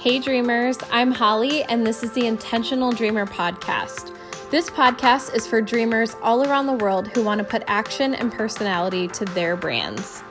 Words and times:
Hey, 0.00 0.18
dreamers, 0.18 0.78
I'm 0.90 1.10
Holly, 1.10 1.62
and 1.64 1.86
this 1.86 2.02
is 2.02 2.10
the 2.12 2.26
Intentional 2.26 2.90
Dreamer 2.90 3.26
Podcast. 3.26 4.16
This 4.50 4.70
podcast 4.70 5.34
is 5.34 5.46
for 5.46 5.60
dreamers 5.60 6.16
all 6.22 6.42
around 6.42 6.64
the 6.64 6.72
world 6.72 7.08
who 7.08 7.22
want 7.22 7.36
to 7.40 7.44
put 7.44 7.62
action 7.66 8.14
and 8.14 8.32
personality 8.32 9.08
to 9.08 9.26
their 9.26 9.56
brands. 9.56 10.22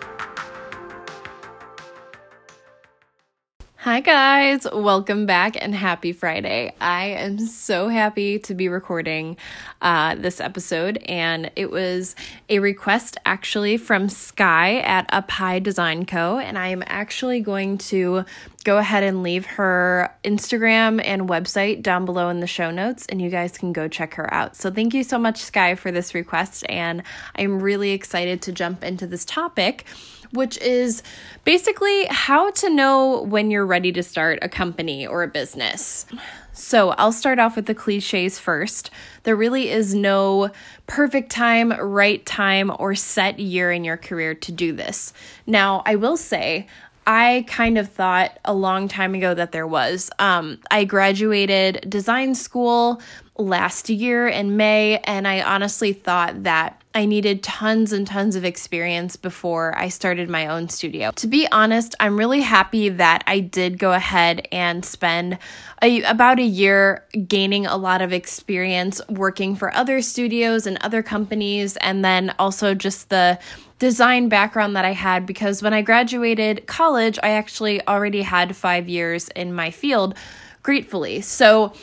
Hi, 3.83 4.01
guys. 4.01 4.67
Welcome 4.73 5.25
back 5.25 5.55
and 5.57 5.73
happy 5.73 6.11
Friday. 6.11 6.73
I 6.81 7.05
am 7.05 7.39
so 7.39 7.87
happy 7.87 8.37
to 8.39 8.53
be 8.53 8.67
recording 8.67 9.37
uh, 9.81 10.15
this 10.15 10.41
episode, 10.41 10.97
and 10.97 11.49
it 11.55 11.71
was 11.71 12.13
a 12.49 12.59
request 12.59 13.15
actually 13.25 13.77
from 13.77 14.09
Sky 14.09 14.79
at 14.79 15.05
Up 15.13 15.31
High 15.31 15.59
Design 15.59 16.05
Co. 16.05 16.39
And 16.39 16.57
I 16.57 16.67
am 16.67 16.83
actually 16.87 17.39
going 17.39 17.77
to 17.77 18.25
go 18.65 18.79
ahead 18.79 19.03
and 19.03 19.23
leave 19.23 19.45
her 19.45 20.13
Instagram 20.25 21.01
and 21.01 21.29
website 21.29 21.81
down 21.81 22.03
below 22.03 22.27
in 22.27 22.41
the 22.41 22.47
show 22.47 22.71
notes, 22.71 23.05
and 23.07 23.21
you 23.21 23.29
guys 23.29 23.57
can 23.57 23.71
go 23.71 23.87
check 23.87 24.15
her 24.15 24.33
out. 24.33 24.57
So, 24.57 24.69
thank 24.69 24.93
you 24.93 25.05
so 25.05 25.17
much, 25.17 25.37
Sky, 25.37 25.75
for 25.75 25.89
this 25.89 26.13
request, 26.13 26.65
and 26.67 27.01
I'm 27.37 27.63
really 27.63 27.91
excited 27.91 28.41
to 28.41 28.51
jump 28.51 28.83
into 28.83 29.07
this 29.07 29.23
topic 29.23 29.85
which 30.31 30.57
is 30.59 31.03
basically 31.43 32.05
how 32.09 32.51
to 32.51 32.69
know 32.69 33.23
when 33.23 33.51
you're 33.51 33.65
ready 33.65 33.91
to 33.91 34.03
start 34.03 34.39
a 34.41 34.49
company 34.49 35.05
or 35.05 35.23
a 35.23 35.27
business. 35.27 36.05
So, 36.51 36.89
I'll 36.91 37.13
start 37.13 37.39
off 37.39 37.55
with 37.55 37.67
the 37.67 37.73
cliches 37.73 38.37
first. 38.37 38.91
There 39.23 39.35
really 39.35 39.69
is 39.69 39.95
no 39.95 40.51
perfect 40.87 41.31
time, 41.31 41.71
right 41.71 42.25
time, 42.25 42.71
or 42.79 42.95
set 42.95 43.39
year 43.39 43.71
in 43.71 43.85
your 43.85 43.95
career 43.95 44.35
to 44.35 44.51
do 44.51 44.73
this. 44.73 45.13
Now, 45.47 45.83
I 45.85 45.95
will 45.95 46.17
say, 46.17 46.67
I 47.09 47.43
kind 47.47 47.79
of 47.79 47.89
thought 47.89 48.37
a 48.45 48.53
long 48.53 48.87
time 48.87 49.15
ago 49.15 49.33
that 49.33 49.51
there 49.51 49.65
was. 49.65 50.11
Um, 50.19 50.59
I 50.69 50.83
graduated 50.83 51.89
design 51.89 52.35
school 52.35 53.01
last 53.35 53.89
year 53.89 54.27
in 54.27 54.57
May, 54.57 54.99
and 54.99 55.27
I 55.27 55.41
honestly 55.41 55.91
thought 55.91 56.43
that 56.43 56.79
I 56.93 57.07
needed 57.07 57.41
tons 57.41 57.93
and 57.93 58.05
tons 58.05 58.35
of 58.35 58.45
experience 58.45 59.15
before 59.15 59.75
I 59.75 59.89
started 59.89 60.29
my 60.29 60.45
own 60.45 60.69
studio. 60.69 61.09
To 61.15 61.25
be 61.25 61.47
honest, 61.51 61.95
I'm 61.99 62.15
really 62.15 62.41
happy 62.41 62.89
that 62.89 63.23
I 63.25 63.39
did 63.39 63.79
go 63.79 63.93
ahead 63.93 64.47
and 64.51 64.85
spend 64.85 65.39
a, 65.81 66.03
about 66.03 66.37
a 66.37 66.43
year 66.43 67.05
gaining 67.27 67.65
a 67.65 67.77
lot 67.77 68.03
of 68.03 68.13
experience 68.13 69.01
working 69.09 69.55
for 69.55 69.73
other 69.73 70.03
studios 70.03 70.67
and 70.67 70.77
other 70.81 71.01
companies, 71.01 71.75
and 71.77 72.05
then 72.05 72.35
also 72.37 72.75
just 72.75 73.09
the 73.09 73.39
design 73.79 74.27
background 74.27 74.75
that 74.75 74.85
I 74.85 74.91
had 74.91 75.25
because 75.25 75.63
when 75.63 75.73
I 75.73 75.81
graduated 75.81 76.67
college, 76.67 77.17
I 77.23 77.29
actually 77.29 77.85
already 77.87 78.21
had 78.21 78.55
five 78.55 78.87
years 78.89 79.29
in 79.29 79.53
my 79.53 79.71
field, 79.71 80.15
gratefully. 80.61 81.21
So, 81.21 81.73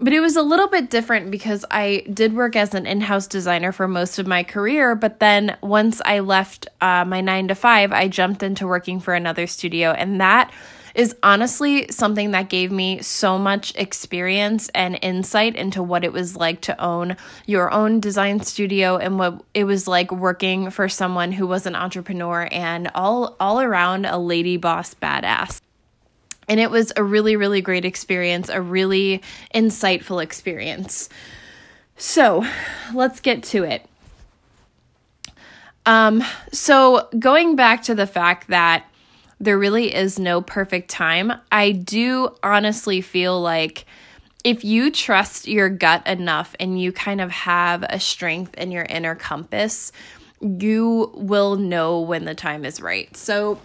but 0.00 0.12
it 0.12 0.20
was 0.20 0.34
a 0.34 0.42
little 0.42 0.66
bit 0.66 0.90
different 0.90 1.30
because 1.30 1.64
I 1.70 2.04
did 2.12 2.34
work 2.34 2.56
as 2.56 2.74
an 2.74 2.86
in 2.86 3.02
house 3.02 3.26
designer 3.26 3.70
for 3.70 3.86
most 3.86 4.18
of 4.18 4.26
my 4.26 4.42
career. 4.42 4.94
But 4.94 5.20
then 5.20 5.56
once 5.62 6.00
I 6.04 6.20
left 6.20 6.66
uh, 6.80 7.04
my 7.04 7.20
nine 7.20 7.48
to 7.48 7.54
five, 7.54 7.92
I 7.92 8.08
jumped 8.08 8.42
into 8.42 8.66
working 8.66 8.98
for 8.98 9.14
another 9.14 9.46
studio. 9.46 9.92
And 9.92 10.20
that 10.20 10.50
is 10.94 11.16
honestly 11.22 11.86
something 11.90 12.32
that 12.32 12.48
gave 12.48 12.70
me 12.70 13.00
so 13.02 13.38
much 13.38 13.74
experience 13.76 14.68
and 14.74 14.98
insight 15.02 15.56
into 15.56 15.82
what 15.82 16.04
it 16.04 16.12
was 16.12 16.36
like 16.36 16.60
to 16.62 16.80
own 16.82 17.16
your 17.46 17.72
own 17.72 18.00
design 18.00 18.40
studio 18.40 18.96
and 18.96 19.18
what 19.18 19.42
it 19.54 19.64
was 19.64 19.88
like 19.88 20.12
working 20.12 20.70
for 20.70 20.88
someone 20.88 21.32
who 21.32 21.46
was 21.46 21.66
an 21.66 21.74
entrepreneur 21.74 22.48
and 22.50 22.90
all 22.94 23.36
all 23.40 23.60
around 23.60 24.06
a 24.06 24.18
lady 24.18 24.56
boss 24.56 24.94
badass. 24.94 25.60
And 26.48 26.58
it 26.60 26.70
was 26.70 26.92
a 26.96 27.04
really, 27.04 27.36
really 27.36 27.60
great 27.62 27.84
experience, 27.84 28.48
a 28.48 28.60
really 28.60 29.22
insightful 29.54 30.22
experience. 30.22 31.08
So 31.96 32.44
let's 32.92 33.20
get 33.20 33.42
to 33.44 33.62
it. 33.62 33.86
Um, 35.86 36.22
so 36.52 37.08
going 37.18 37.56
back 37.56 37.82
to 37.84 37.94
the 37.94 38.06
fact 38.06 38.48
that 38.48 38.84
there 39.42 39.58
really 39.58 39.92
is 39.92 40.20
no 40.20 40.40
perfect 40.40 40.88
time, 40.88 41.32
I 41.50 41.72
do 41.72 42.32
honestly 42.44 43.00
feel 43.00 43.40
like 43.40 43.84
if 44.44 44.62
you 44.64 44.92
trust 44.92 45.48
your 45.48 45.68
gut 45.68 46.06
enough 46.06 46.54
and 46.60 46.80
you 46.80 46.92
kind 46.92 47.20
of 47.20 47.32
have 47.32 47.82
a 47.82 47.98
strength 47.98 48.54
in 48.54 48.70
your 48.70 48.84
inner 48.84 49.16
compass, 49.16 49.90
you 50.40 51.10
will 51.14 51.56
know 51.56 52.00
when 52.00 52.24
the 52.24 52.36
time 52.36 52.64
is 52.64 52.80
right. 52.80 53.14
So 53.16 53.60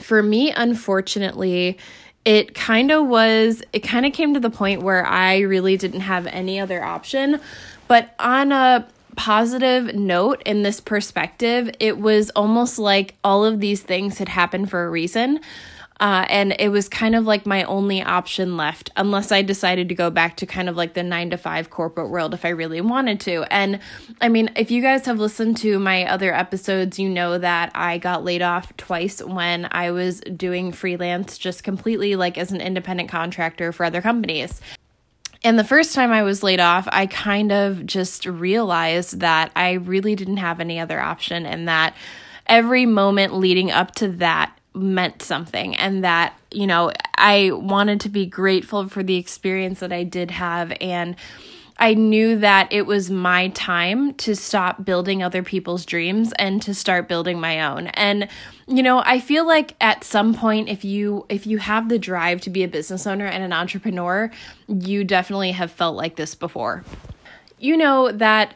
for 0.00 0.20
me, 0.20 0.50
unfortunately, 0.50 1.78
it 2.24 2.56
kind 2.56 2.90
of 2.90 3.06
was, 3.06 3.62
it 3.72 3.80
kind 3.80 4.04
of 4.04 4.12
came 4.12 4.34
to 4.34 4.40
the 4.40 4.50
point 4.50 4.82
where 4.82 5.06
I 5.06 5.40
really 5.40 5.76
didn't 5.76 6.00
have 6.00 6.26
any 6.26 6.58
other 6.58 6.82
option. 6.82 7.40
But 7.86 8.14
on 8.18 8.50
a 8.50 8.88
positive 9.16 9.94
note 9.94 10.42
in 10.44 10.62
this 10.62 10.80
perspective, 10.80 11.70
it 11.80 11.98
was 11.98 12.30
almost 12.30 12.78
like 12.78 13.14
all 13.24 13.44
of 13.44 13.60
these 13.60 13.82
things 13.82 14.18
had 14.18 14.28
happened 14.28 14.70
for 14.70 14.84
a 14.84 14.90
reason. 14.90 15.40
Uh, 16.00 16.26
and 16.28 16.56
it 16.58 16.70
was 16.70 16.88
kind 16.88 17.14
of 17.14 17.24
like 17.24 17.46
my 17.46 17.62
only 17.64 18.02
option 18.02 18.56
left, 18.56 18.90
unless 18.96 19.30
I 19.30 19.42
decided 19.42 19.88
to 19.88 19.94
go 19.94 20.10
back 20.10 20.36
to 20.38 20.46
kind 20.46 20.68
of 20.68 20.76
like 20.76 20.94
the 20.94 21.04
nine 21.04 21.30
to 21.30 21.36
five 21.36 21.70
corporate 21.70 22.10
world 22.10 22.34
if 22.34 22.44
I 22.44 22.48
really 22.48 22.80
wanted 22.80 23.20
to. 23.20 23.44
And 23.50 23.78
I 24.20 24.28
mean, 24.28 24.50
if 24.56 24.72
you 24.72 24.82
guys 24.82 25.06
have 25.06 25.20
listened 25.20 25.56
to 25.58 25.78
my 25.78 26.04
other 26.04 26.34
episodes, 26.34 26.98
you 26.98 27.08
know 27.08 27.38
that 27.38 27.70
I 27.74 27.98
got 27.98 28.24
laid 28.24 28.42
off 28.42 28.76
twice 28.76 29.22
when 29.22 29.68
I 29.70 29.92
was 29.92 30.20
doing 30.20 30.72
freelance, 30.72 31.38
just 31.38 31.62
completely 31.62 32.16
like 32.16 32.38
as 32.38 32.50
an 32.50 32.60
independent 32.60 33.08
contractor 33.08 33.70
for 33.70 33.84
other 33.84 34.02
companies. 34.02 34.60
And 35.44 35.58
the 35.58 35.64
first 35.64 35.94
time 35.94 36.10
I 36.10 36.22
was 36.22 36.42
laid 36.42 36.58
off, 36.58 36.88
I 36.90 37.06
kind 37.06 37.52
of 37.52 37.84
just 37.84 38.24
realized 38.24 39.20
that 39.20 39.52
I 39.54 39.72
really 39.72 40.16
didn't 40.16 40.38
have 40.38 40.58
any 40.58 40.80
other 40.80 40.98
option 40.98 41.44
and 41.44 41.68
that 41.68 41.94
every 42.46 42.86
moment 42.86 43.34
leading 43.34 43.70
up 43.70 43.94
to 43.96 44.08
that 44.08 44.58
meant 44.74 45.22
something 45.22 45.76
and 45.76 46.02
that 46.02 46.34
you 46.50 46.66
know 46.66 46.90
I 47.16 47.52
wanted 47.52 48.00
to 48.00 48.08
be 48.08 48.26
grateful 48.26 48.88
for 48.88 49.04
the 49.04 49.16
experience 49.16 49.78
that 49.80 49.92
I 49.92 50.02
did 50.02 50.32
have 50.32 50.72
and 50.80 51.14
I 51.78 51.94
knew 51.94 52.38
that 52.38 52.72
it 52.72 52.86
was 52.86 53.10
my 53.10 53.48
time 53.48 54.14
to 54.14 54.36
stop 54.36 54.84
building 54.84 55.22
other 55.22 55.42
people's 55.42 55.84
dreams 55.84 56.32
and 56.38 56.62
to 56.62 56.72
start 56.72 57.08
building 57.08 57.40
my 57.40 57.62
own. 57.62 57.88
And 57.88 58.28
you 58.66 58.82
know, 58.82 59.02
I 59.04 59.20
feel 59.20 59.46
like 59.46 59.74
at 59.80 60.04
some 60.04 60.34
point 60.34 60.68
if 60.68 60.84
you 60.84 61.26
if 61.28 61.46
you 61.46 61.58
have 61.58 61.88
the 61.88 61.98
drive 61.98 62.40
to 62.42 62.50
be 62.50 62.62
a 62.62 62.68
business 62.68 63.06
owner 63.06 63.26
and 63.26 63.42
an 63.42 63.52
entrepreneur, 63.52 64.30
you 64.68 65.04
definitely 65.04 65.52
have 65.52 65.70
felt 65.70 65.96
like 65.96 66.16
this 66.16 66.34
before. 66.34 66.84
You 67.58 67.76
know 67.76 68.12
that 68.12 68.54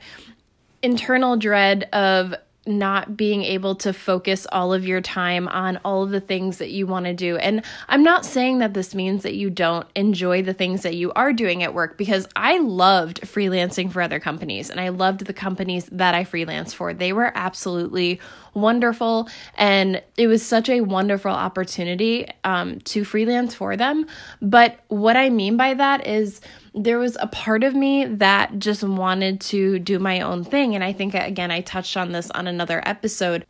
internal 0.83 1.37
dread 1.37 1.89
of 1.93 2.35
not 2.69 3.17
being 3.17 3.43
able 3.43 3.75
to 3.77 3.93
focus 3.93 4.47
all 4.53 4.73
of 4.73 4.87
your 4.87 5.01
time 5.01 5.49
on 5.49 5.81
all 5.84 6.03
of 6.03 6.11
the 6.11 6.21
things 6.21 6.59
that 6.59 6.71
you 6.71 6.87
want 6.87 7.06
to 7.06 7.15
do. 7.15 7.37
And 7.39 7.65
I'm 7.89 8.03
not 8.03 8.27
saying 8.27 8.59
that 8.59 8.75
this 8.75 8.95
means 8.95 9.23
that 9.23 9.34
you 9.34 9.51
don't 9.51 9.89
enjoy 9.97 10.43
the 10.43 10.53
things 10.53 10.83
that 10.83 10.95
you 10.95 11.12
are 11.15 11.33
doing 11.33 11.62
at 11.62 11.75
work 11.75 11.97
because 11.97 12.29
I 12.37 12.59
loved 12.59 13.23
freelancing 13.23 13.91
for 13.91 14.03
other 14.03 14.21
companies 14.21 14.71
and 14.71 14.81
I 14.81 14.91
loved 14.91 15.25
the 15.25 15.33
companies 15.33 15.89
that 15.91 16.15
I 16.15 16.25
freelance 16.25 16.73
for. 16.73 16.93
They 16.93 17.12
were 17.12 17.33
absolutely 17.34 18.21
wonderful 18.61 19.29
and 19.57 20.03
it 20.17 20.27
was 20.27 20.45
such 20.45 20.69
a 20.69 20.81
wonderful 20.81 21.31
opportunity 21.31 22.27
um, 22.45 22.81
to 22.81 23.05
freelance 23.05 23.55
for 23.55 23.77
them. 23.77 24.07
But 24.41 24.81
what 24.89 25.17
I 25.17 25.31
mean 25.31 25.57
by 25.57 25.75
that 25.75 26.07
is, 26.07 26.41
there 26.75 26.99
was 26.99 27.17
a 27.21 27.27
part 27.27 27.65
of 27.65 27.75
me 27.75 28.05
that 28.05 28.59
just 28.59 28.85
wanted 28.85 29.41
to 29.41 29.79
do 29.79 29.99
my 29.99 30.21
own 30.21 30.45
thing. 30.45 30.75
And 30.75 30.85
I 30.85 30.93
think, 30.93 31.15
again, 31.15 31.51
I 31.51 31.61
touched 31.61 31.97
on 31.97 32.13
this 32.13 32.31
on 32.31 32.47
another 32.47 32.83
episode. 32.87 33.45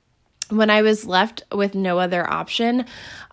When 0.50 0.70
I 0.70 0.82
was 0.82 1.06
left 1.06 1.42
with 1.52 1.74
no 1.74 1.98
other 1.98 2.28
option, 2.28 2.80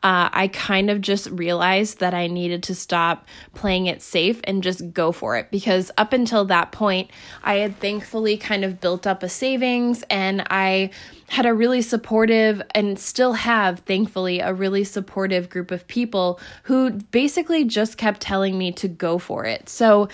uh, 0.03 0.29
I 0.31 0.49
kind 0.49 0.89
of 0.89 0.99
just 1.01 1.29
realized 1.29 1.99
that 1.99 2.13
I 2.13 2.27
needed 2.27 2.61
to 2.63 2.75
stop 2.75 3.25
playing 3.53 3.87
it 3.87 4.01
safe 4.01 4.41
and 4.43 4.61
just 4.61 4.93
go 4.93 5.11
for 5.11 5.37
it. 5.37 5.49
Because 5.49 5.91
up 5.97 6.13
until 6.13 6.45
that 6.45 6.71
point, 6.71 7.09
I 7.43 7.55
had 7.55 7.79
thankfully 7.79 8.37
kind 8.37 8.65
of 8.65 8.81
built 8.81 9.07
up 9.07 9.23
a 9.23 9.29
savings 9.29 10.03
and 10.09 10.45
I 10.49 10.91
had 11.29 11.45
a 11.45 11.53
really 11.53 11.81
supportive 11.81 12.61
and 12.75 12.99
still 12.99 13.33
have, 13.33 13.79
thankfully, 13.79 14.41
a 14.41 14.53
really 14.53 14.83
supportive 14.83 15.49
group 15.49 15.71
of 15.71 15.87
people 15.87 16.39
who 16.63 16.91
basically 16.91 17.63
just 17.63 17.97
kept 17.97 18.19
telling 18.19 18.57
me 18.57 18.71
to 18.73 18.87
go 18.87 19.17
for 19.17 19.45
it. 19.45 19.69
So, 19.69 20.09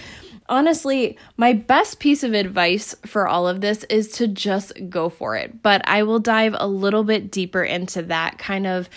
honestly, 0.52 1.18
my 1.38 1.54
best 1.54 2.00
piece 2.00 2.24
of 2.24 2.34
advice 2.34 2.94
for 3.06 3.28
all 3.28 3.48
of 3.48 3.62
this 3.62 3.86
is 3.86 4.10
to 4.10 4.28
just 4.28 4.74
go 4.90 5.10
for 5.10 5.36
it. 5.36 5.64
But 5.64 5.82
I 5.88 6.04
will 6.04 6.20
dive 6.20 6.56
a 6.60 6.68
little 6.68 7.04
bit 7.04 7.32
deeper 7.32 7.64
into 7.64 8.04
that 8.04 8.38
kind 8.38 8.68
of 8.68 8.90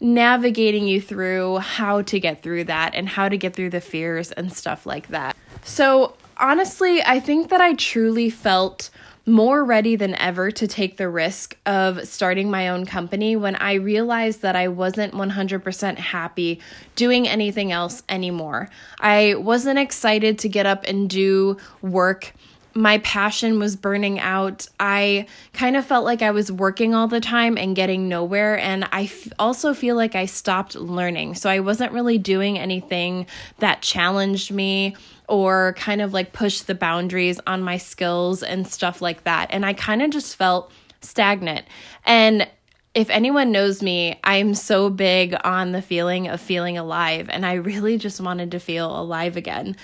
navigating 0.00 0.86
you 0.86 1.00
through 1.00 1.58
how 1.58 2.00
to 2.02 2.18
get 2.18 2.42
through 2.42 2.64
that 2.64 2.94
and 2.94 3.06
how 3.06 3.28
to 3.28 3.36
get 3.36 3.54
through 3.54 3.70
the 3.70 3.80
fears 3.80 4.32
and 4.32 4.50
stuff 4.50 4.86
like 4.86 5.08
that. 5.08 5.36
So, 5.62 6.14
honestly, 6.38 7.02
I 7.02 7.20
think 7.20 7.50
that 7.50 7.60
I 7.60 7.74
truly 7.74 8.30
felt 8.30 8.88
more 9.26 9.64
ready 9.64 9.96
than 9.96 10.14
ever 10.16 10.50
to 10.50 10.66
take 10.66 10.96
the 10.96 11.08
risk 11.08 11.56
of 11.66 12.06
starting 12.06 12.50
my 12.50 12.68
own 12.68 12.86
company 12.86 13.36
when 13.36 13.56
I 13.56 13.74
realized 13.74 14.42
that 14.42 14.56
I 14.56 14.68
wasn't 14.68 15.14
100% 15.14 15.98
happy 15.98 16.60
doing 16.96 17.28
anything 17.28 17.72
else 17.72 18.02
anymore. 18.08 18.68
I 18.98 19.34
wasn't 19.34 19.78
excited 19.78 20.38
to 20.40 20.48
get 20.48 20.66
up 20.66 20.84
and 20.86 21.08
do 21.08 21.56
work 21.82 22.32
my 22.74 22.98
passion 22.98 23.58
was 23.58 23.76
burning 23.76 24.20
out. 24.20 24.66
I 24.78 25.26
kind 25.52 25.76
of 25.76 25.84
felt 25.84 26.04
like 26.04 26.22
I 26.22 26.30
was 26.30 26.52
working 26.52 26.94
all 26.94 27.08
the 27.08 27.20
time 27.20 27.58
and 27.58 27.74
getting 27.74 28.08
nowhere. 28.08 28.58
And 28.58 28.88
I 28.92 29.04
f- 29.04 29.28
also 29.38 29.74
feel 29.74 29.96
like 29.96 30.14
I 30.14 30.26
stopped 30.26 30.74
learning. 30.74 31.34
So 31.34 31.50
I 31.50 31.60
wasn't 31.60 31.92
really 31.92 32.18
doing 32.18 32.58
anything 32.58 33.26
that 33.58 33.82
challenged 33.82 34.52
me 34.52 34.96
or 35.28 35.74
kind 35.78 36.00
of 36.00 36.12
like 36.12 36.32
pushed 36.32 36.66
the 36.66 36.74
boundaries 36.74 37.40
on 37.46 37.62
my 37.62 37.76
skills 37.76 38.42
and 38.42 38.66
stuff 38.66 39.00
like 39.02 39.24
that. 39.24 39.48
And 39.50 39.64
I 39.64 39.72
kind 39.72 40.02
of 40.02 40.10
just 40.10 40.36
felt 40.36 40.70
stagnant. 41.00 41.66
And 42.04 42.48
if 42.94 43.08
anyone 43.10 43.52
knows 43.52 43.82
me, 43.82 44.18
I'm 44.24 44.54
so 44.54 44.90
big 44.90 45.36
on 45.44 45.72
the 45.72 45.82
feeling 45.82 46.26
of 46.28 46.40
feeling 46.40 46.76
alive. 46.76 47.28
And 47.30 47.46
I 47.46 47.54
really 47.54 47.98
just 47.98 48.20
wanted 48.20 48.50
to 48.52 48.58
feel 48.58 48.98
alive 48.98 49.36
again. 49.36 49.76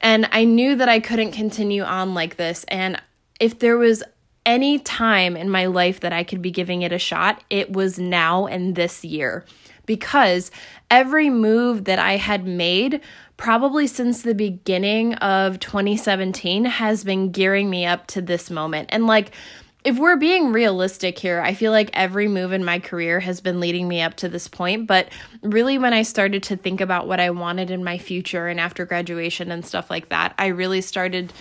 And 0.00 0.28
I 0.32 0.44
knew 0.44 0.76
that 0.76 0.88
I 0.88 1.00
couldn't 1.00 1.32
continue 1.32 1.82
on 1.82 2.14
like 2.14 2.36
this. 2.36 2.64
And 2.68 3.00
if 3.38 3.58
there 3.58 3.76
was 3.76 4.02
any 4.46 4.78
time 4.78 5.36
in 5.36 5.50
my 5.50 5.66
life 5.66 6.00
that 6.00 6.12
I 6.12 6.24
could 6.24 6.40
be 6.40 6.50
giving 6.50 6.82
it 6.82 6.92
a 6.92 6.98
shot, 6.98 7.44
it 7.50 7.72
was 7.72 7.98
now 7.98 8.46
and 8.46 8.74
this 8.74 9.04
year. 9.04 9.44
Because 9.86 10.50
every 10.90 11.30
move 11.30 11.84
that 11.84 11.98
I 11.98 12.16
had 12.16 12.46
made, 12.46 13.00
probably 13.36 13.86
since 13.86 14.22
the 14.22 14.34
beginning 14.34 15.14
of 15.14 15.58
2017, 15.58 16.64
has 16.64 17.04
been 17.04 17.32
gearing 17.32 17.68
me 17.68 17.84
up 17.86 18.06
to 18.08 18.22
this 18.22 18.50
moment. 18.50 18.88
And 18.92 19.06
like, 19.06 19.32
if 19.82 19.98
we're 19.98 20.16
being 20.16 20.52
realistic 20.52 21.18
here, 21.18 21.40
I 21.40 21.54
feel 21.54 21.72
like 21.72 21.90
every 21.94 22.28
move 22.28 22.52
in 22.52 22.64
my 22.64 22.78
career 22.78 23.20
has 23.20 23.40
been 23.40 23.60
leading 23.60 23.88
me 23.88 24.02
up 24.02 24.14
to 24.16 24.28
this 24.28 24.46
point. 24.46 24.86
But 24.86 25.08
really, 25.42 25.78
when 25.78 25.94
I 25.94 26.02
started 26.02 26.42
to 26.44 26.56
think 26.56 26.80
about 26.80 27.08
what 27.08 27.20
I 27.20 27.30
wanted 27.30 27.70
in 27.70 27.82
my 27.82 27.96
future 27.96 28.48
and 28.48 28.60
after 28.60 28.84
graduation 28.84 29.50
and 29.50 29.64
stuff 29.64 29.90
like 29.90 30.10
that, 30.10 30.34
I 30.38 30.48
really 30.48 30.82
started 30.82 31.32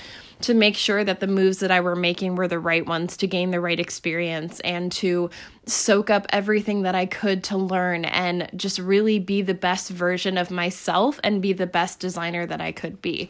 to 0.42 0.54
make 0.54 0.78
sure 0.78 1.04
that 1.04 1.20
the 1.20 1.28
moves 1.28 1.60
that 1.60 1.70
I 1.70 1.82
were 1.82 1.98
making 1.98 2.36
were 2.36 2.48
the 2.48 2.60
right 2.60 2.86
ones 2.86 3.18
to 3.18 3.28
gain 3.28 3.52
the 3.52 3.60
right 3.60 3.80
experience 3.80 4.62
and 4.62 4.90
to 4.94 5.30
soak 5.66 6.10
up 6.10 6.26
everything 6.30 6.84
that 6.84 6.96
I 6.96 7.06
could 7.08 7.44
to 7.46 7.58
learn 7.58 8.06
and 8.06 8.50
just 8.56 8.80
really 8.80 9.20
be 9.20 9.42
the 9.42 9.54
best 9.54 9.90
version 9.90 10.38
of 10.38 10.50
myself 10.50 11.20
and 11.26 11.42
be 11.42 11.52
the 11.52 11.68
best 11.68 12.00
designer 12.00 12.46
that 12.46 12.62
I 12.62 12.72
could 12.72 13.02
be. 13.02 13.30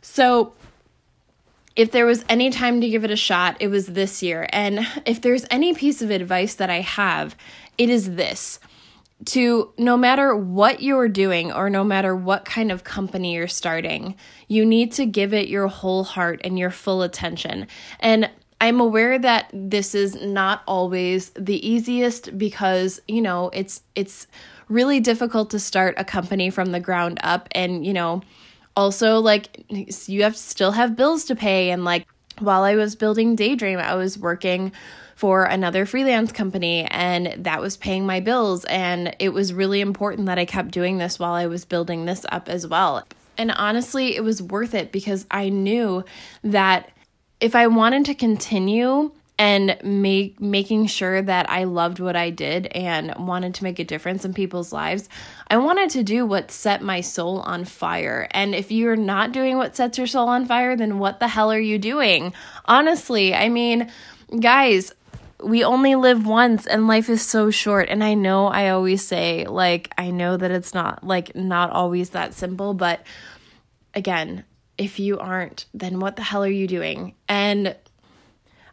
So, 0.00 0.52
if 1.74 1.90
there 1.90 2.06
was 2.06 2.24
any 2.28 2.50
time 2.50 2.80
to 2.80 2.88
give 2.88 3.04
it 3.04 3.10
a 3.10 3.16
shot, 3.16 3.56
it 3.60 3.68
was 3.68 3.86
this 3.88 4.22
year. 4.22 4.46
And 4.50 4.86
if 5.06 5.20
there's 5.20 5.46
any 5.50 5.74
piece 5.74 6.02
of 6.02 6.10
advice 6.10 6.54
that 6.56 6.70
I 6.70 6.80
have, 6.80 7.36
it 7.78 7.88
is 7.88 8.14
this 8.14 8.60
to 9.24 9.72
no 9.78 9.96
matter 9.96 10.34
what 10.34 10.82
you're 10.82 11.08
doing 11.08 11.52
or 11.52 11.70
no 11.70 11.84
matter 11.84 12.14
what 12.14 12.44
kind 12.44 12.72
of 12.72 12.84
company 12.84 13.34
you're 13.34 13.48
starting, 13.48 14.16
you 14.48 14.64
need 14.66 14.92
to 14.92 15.06
give 15.06 15.32
it 15.32 15.48
your 15.48 15.68
whole 15.68 16.04
heart 16.04 16.40
and 16.44 16.58
your 16.58 16.70
full 16.70 17.02
attention. 17.02 17.68
And 18.00 18.28
I'm 18.60 18.80
aware 18.80 19.18
that 19.18 19.50
this 19.52 19.94
is 19.94 20.14
not 20.16 20.62
always 20.66 21.30
the 21.30 21.66
easiest 21.68 22.36
because, 22.36 23.00
you 23.08 23.20
know, 23.20 23.50
it's 23.52 23.82
it's 23.94 24.26
really 24.68 25.00
difficult 25.00 25.50
to 25.50 25.58
start 25.58 25.94
a 25.98 26.04
company 26.04 26.48
from 26.50 26.72
the 26.72 26.80
ground 26.80 27.18
up 27.22 27.48
and, 27.52 27.84
you 27.84 27.92
know, 27.92 28.22
also 28.76 29.18
like 29.18 29.64
you 30.08 30.22
have 30.22 30.36
still 30.36 30.72
have 30.72 30.96
bills 30.96 31.24
to 31.24 31.36
pay 31.36 31.70
and 31.70 31.84
like 31.84 32.06
while 32.38 32.62
I 32.62 32.74
was 32.74 32.96
building 32.96 33.36
Daydream, 33.36 33.78
I 33.78 33.94
was 33.94 34.18
working 34.18 34.72
for 35.14 35.44
another 35.44 35.86
freelance 35.86 36.32
company 36.32 36.86
and 36.90 37.44
that 37.44 37.60
was 37.60 37.76
paying 37.76 38.06
my 38.06 38.20
bills 38.20 38.64
and 38.64 39.14
it 39.18 39.28
was 39.28 39.52
really 39.52 39.80
important 39.80 40.26
that 40.26 40.38
I 40.38 40.44
kept 40.44 40.70
doing 40.70 40.98
this 40.98 41.18
while 41.18 41.34
I 41.34 41.46
was 41.46 41.64
building 41.64 42.06
this 42.06 42.26
up 42.30 42.48
as 42.48 42.66
well. 42.66 43.06
And 43.38 43.50
honestly, 43.52 44.16
it 44.16 44.24
was 44.24 44.42
worth 44.42 44.74
it 44.74 44.92
because 44.92 45.26
I 45.30 45.48
knew 45.48 46.04
that 46.42 46.90
if 47.40 47.54
I 47.54 47.66
wanted 47.66 48.04
to 48.06 48.14
continue 48.14 49.12
and 49.42 49.76
make 49.82 50.40
making 50.40 50.86
sure 50.86 51.20
that 51.20 51.50
I 51.50 51.64
loved 51.64 51.98
what 51.98 52.14
I 52.14 52.30
did 52.30 52.66
and 52.68 53.12
wanted 53.26 53.56
to 53.56 53.64
make 53.64 53.80
a 53.80 53.84
difference 53.84 54.24
in 54.24 54.34
people's 54.34 54.72
lives. 54.72 55.08
I 55.48 55.56
wanted 55.56 55.90
to 55.90 56.04
do 56.04 56.24
what 56.24 56.52
set 56.52 56.80
my 56.80 57.00
soul 57.00 57.40
on 57.40 57.64
fire. 57.64 58.28
And 58.30 58.54
if 58.54 58.70
you're 58.70 58.94
not 58.94 59.32
doing 59.32 59.56
what 59.56 59.74
sets 59.74 59.98
your 59.98 60.06
soul 60.06 60.28
on 60.28 60.46
fire, 60.46 60.76
then 60.76 61.00
what 61.00 61.18
the 61.18 61.26
hell 61.26 61.50
are 61.50 61.58
you 61.58 61.76
doing? 61.76 62.32
Honestly, 62.66 63.34
I 63.34 63.48
mean, 63.48 63.90
guys, 64.38 64.94
we 65.42 65.64
only 65.64 65.96
live 65.96 66.24
once 66.24 66.64
and 66.68 66.86
life 66.86 67.08
is 67.08 67.20
so 67.20 67.50
short 67.50 67.88
and 67.88 68.04
i 68.04 68.14
know 68.14 68.46
i 68.46 68.68
always 68.68 69.04
say 69.04 69.44
like 69.44 69.92
i 69.98 70.08
know 70.08 70.36
that 70.36 70.52
it's 70.52 70.72
not 70.72 71.02
like 71.02 71.34
not 71.34 71.68
always 71.70 72.10
that 72.10 72.32
simple 72.32 72.74
but 72.74 73.04
again 73.92 74.44
if 74.78 75.00
you 75.00 75.18
aren't 75.18 75.66
then 75.74 75.98
what 75.98 76.14
the 76.14 76.22
hell 76.22 76.44
are 76.44 76.48
you 76.48 76.68
doing 76.68 77.12
and 77.28 77.74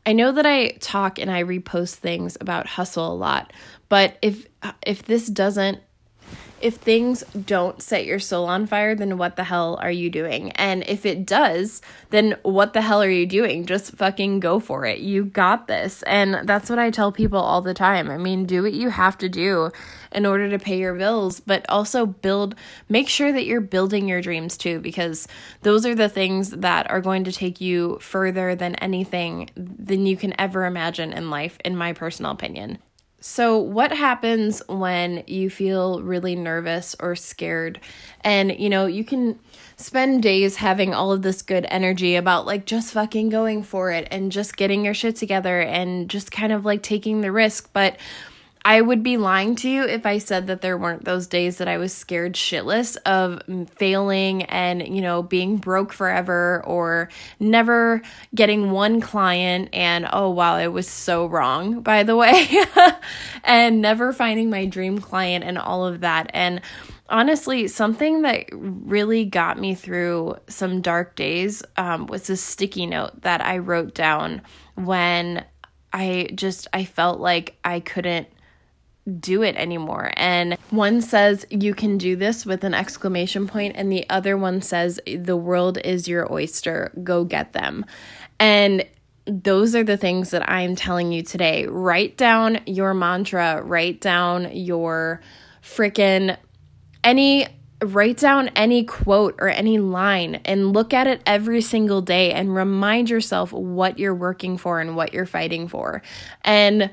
I 0.09 0.13
know 0.13 0.31
that 0.31 0.45
I 0.47 0.69
talk 0.79 1.19
and 1.19 1.29
I 1.29 1.43
repost 1.43 1.97
things 1.97 2.35
about 2.41 2.65
hustle 2.65 3.13
a 3.13 3.13
lot, 3.13 3.53
but 3.89 4.17
if 4.23 4.47
if 4.83 5.03
this 5.03 5.27
doesn't 5.27 5.81
if 6.61 6.75
things 6.75 7.23
don't 7.45 7.81
set 7.81 8.05
your 8.05 8.19
soul 8.19 8.45
on 8.45 8.65
fire, 8.65 8.95
then 8.95 9.17
what 9.17 9.35
the 9.35 9.45
hell 9.45 9.79
are 9.81 9.91
you 9.91 10.09
doing? 10.09 10.51
And 10.51 10.83
if 10.87 11.05
it 11.05 11.25
does, 11.25 11.81
then 12.09 12.35
what 12.43 12.73
the 12.73 12.81
hell 12.81 13.01
are 13.01 13.09
you 13.09 13.25
doing? 13.25 13.65
Just 13.65 13.95
fucking 13.95 14.39
go 14.39 14.59
for 14.59 14.85
it. 14.85 14.99
You 14.99 15.25
got 15.25 15.67
this. 15.67 16.03
And 16.03 16.47
that's 16.47 16.69
what 16.69 16.79
I 16.79 16.91
tell 16.91 17.11
people 17.11 17.39
all 17.39 17.61
the 17.61 17.73
time. 17.73 18.09
I 18.09 18.17
mean, 18.17 18.45
do 18.45 18.63
what 18.63 18.73
you 18.73 18.89
have 18.89 19.17
to 19.19 19.29
do 19.29 19.71
in 20.11 20.25
order 20.25 20.49
to 20.49 20.59
pay 20.59 20.79
your 20.79 20.95
bills, 20.95 21.39
but 21.39 21.65
also 21.69 22.05
build, 22.05 22.55
make 22.89 23.07
sure 23.07 23.31
that 23.31 23.45
you're 23.45 23.61
building 23.61 24.07
your 24.07 24.21
dreams 24.21 24.57
too, 24.57 24.79
because 24.79 25.27
those 25.61 25.85
are 25.85 25.95
the 25.95 26.09
things 26.09 26.49
that 26.49 26.89
are 26.89 27.01
going 27.01 27.23
to 27.23 27.31
take 27.31 27.61
you 27.61 27.97
further 28.01 28.55
than 28.55 28.75
anything 28.75 29.49
than 29.55 30.05
you 30.05 30.17
can 30.17 30.33
ever 30.39 30.65
imagine 30.65 31.13
in 31.13 31.29
life, 31.29 31.57
in 31.63 31.77
my 31.77 31.93
personal 31.93 32.31
opinion. 32.31 32.79
So, 33.21 33.57
what 33.57 33.91
happens 33.91 34.61
when 34.69 35.23
you 35.27 35.49
feel 35.49 36.01
really 36.01 36.35
nervous 36.35 36.95
or 36.99 37.15
scared? 37.15 37.81
And, 38.21 38.57
you 38.57 38.69
know, 38.69 38.85
you 38.85 39.03
can 39.03 39.39
spend 39.75 40.23
days 40.23 40.57
having 40.57 40.93
all 40.93 41.11
of 41.11 41.21
this 41.21 41.41
good 41.41 41.65
energy 41.69 42.15
about 42.15 42.45
like 42.45 42.65
just 42.65 42.93
fucking 42.93 43.29
going 43.29 43.63
for 43.63 43.91
it 43.91 44.07
and 44.11 44.31
just 44.31 44.55
getting 44.55 44.85
your 44.85 44.93
shit 44.93 45.17
together 45.17 45.61
and 45.61 46.09
just 46.09 46.31
kind 46.31 46.53
of 46.53 46.63
like 46.63 46.81
taking 46.81 47.21
the 47.21 47.31
risk. 47.31 47.69
But 47.73 47.97
I 48.65 48.81
would 48.81 49.03
be 49.03 49.17
lying 49.17 49.55
to 49.57 49.69
you 49.69 49.83
if 49.83 50.05
I 50.05 50.17
said 50.17 50.47
that 50.47 50.61
there 50.61 50.77
weren't 50.77 51.05
those 51.05 51.27
days 51.27 51.57
that 51.57 51.67
I 51.67 51.77
was 51.77 51.93
scared 51.93 52.33
shitless 52.33 52.97
of 53.05 53.41
failing 53.77 54.43
and, 54.43 54.85
you 54.85 55.01
know, 55.01 55.23
being 55.23 55.57
broke 55.57 55.93
forever 55.93 56.61
or 56.65 57.09
never 57.39 58.01
getting 58.35 58.71
one 58.71 58.99
client 58.99 59.69
and, 59.71 60.07
oh, 60.11 60.29
wow, 60.29 60.57
it 60.57 60.67
was 60.67 60.89
so 60.89 61.25
wrong, 61.25 61.81
by 61.81 62.03
the 62.03 62.17
way, 62.17 62.49
and 63.43 63.81
never 63.81 64.11
finding 64.11 64.49
my 64.49 64.65
dream 64.65 64.99
client 64.99 65.45
and 65.45 65.57
all 65.57 65.85
of 65.85 66.01
that. 66.01 66.29
And 66.33 66.59
honestly, 67.07 67.67
something 67.69 68.23
that 68.23 68.45
really 68.51 69.23
got 69.23 69.57
me 69.57 69.73
through 69.73 70.35
some 70.47 70.81
dark 70.81 71.15
days 71.15 71.63
um, 71.77 72.07
was 72.07 72.29
a 72.29 72.35
sticky 72.35 72.87
note 72.87 73.21
that 73.21 73.39
I 73.39 73.59
wrote 73.59 73.95
down 73.95 74.41
when 74.75 75.45
I 75.91 76.29
just 76.35 76.67
I 76.73 76.85
felt 76.85 77.19
like 77.19 77.57
I 77.63 77.79
couldn't 77.79 78.27
do 79.17 79.41
it 79.41 79.55
anymore. 79.55 80.11
And 80.15 80.57
one 80.69 81.01
says, 81.01 81.45
You 81.49 81.73
can 81.73 81.97
do 81.97 82.15
this 82.15 82.45
with 82.45 82.63
an 82.63 82.73
exclamation 82.73 83.47
point, 83.47 83.75
and 83.75 83.91
the 83.91 84.09
other 84.09 84.37
one 84.37 84.61
says, 84.61 84.99
The 85.05 85.37
world 85.37 85.77
is 85.83 86.07
your 86.07 86.31
oyster. 86.31 86.91
Go 87.03 87.23
get 87.23 87.53
them. 87.53 87.85
And 88.39 88.85
those 89.25 89.75
are 89.75 89.83
the 89.83 89.97
things 89.97 90.31
that 90.31 90.49
I'm 90.49 90.75
telling 90.75 91.11
you 91.11 91.21
today. 91.21 91.67
Write 91.67 92.17
down 92.17 92.59
your 92.65 92.93
mantra, 92.93 93.61
write 93.61 94.01
down 94.01 94.55
your 94.55 95.21
freaking 95.61 96.37
any 97.03 97.47
write 97.81 98.17
down 98.17 98.49
any 98.49 98.83
quote 98.83 99.35
or 99.39 99.47
any 99.47 99.79
line 99.79 100.35
and 100.43 100.73
look 100.73 100.93
at 100.93 101.07
it 101.07 101.21
every 101.25 101.61
single 101.61 102.01
day 102.01 102.33
and 102.33 102.53
remind 102.53 103.09
yourself 103.09 103.53
what 103.53 103.97
you're 103.97 104.13
working 104.13 104.57
for 104.57 104.81
and 104.81 104.97
what 104.97 105.13
you're 105.13 105.25
fighting 105.25 105.67
for. 105.67 106.01
And 106.43 106.91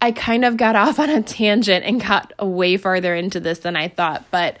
I 0.00 0.12
kind 0.12 0.44
of 0.44 0.56
got 0.56 0.76
off 0.76 0.98
on 0.98 1.10
a 1.10 1.22
tangent 1.22 1.84
and 1.84 2.00
got 2.00 2.32
way 2.44 2.76
farther 2.76 3.14
into 3.14 3.40
this 3.40 3.60
than 3.60 3.76
I 3.76 3.88
thought. 3.88 4.24
But 4.30 4.58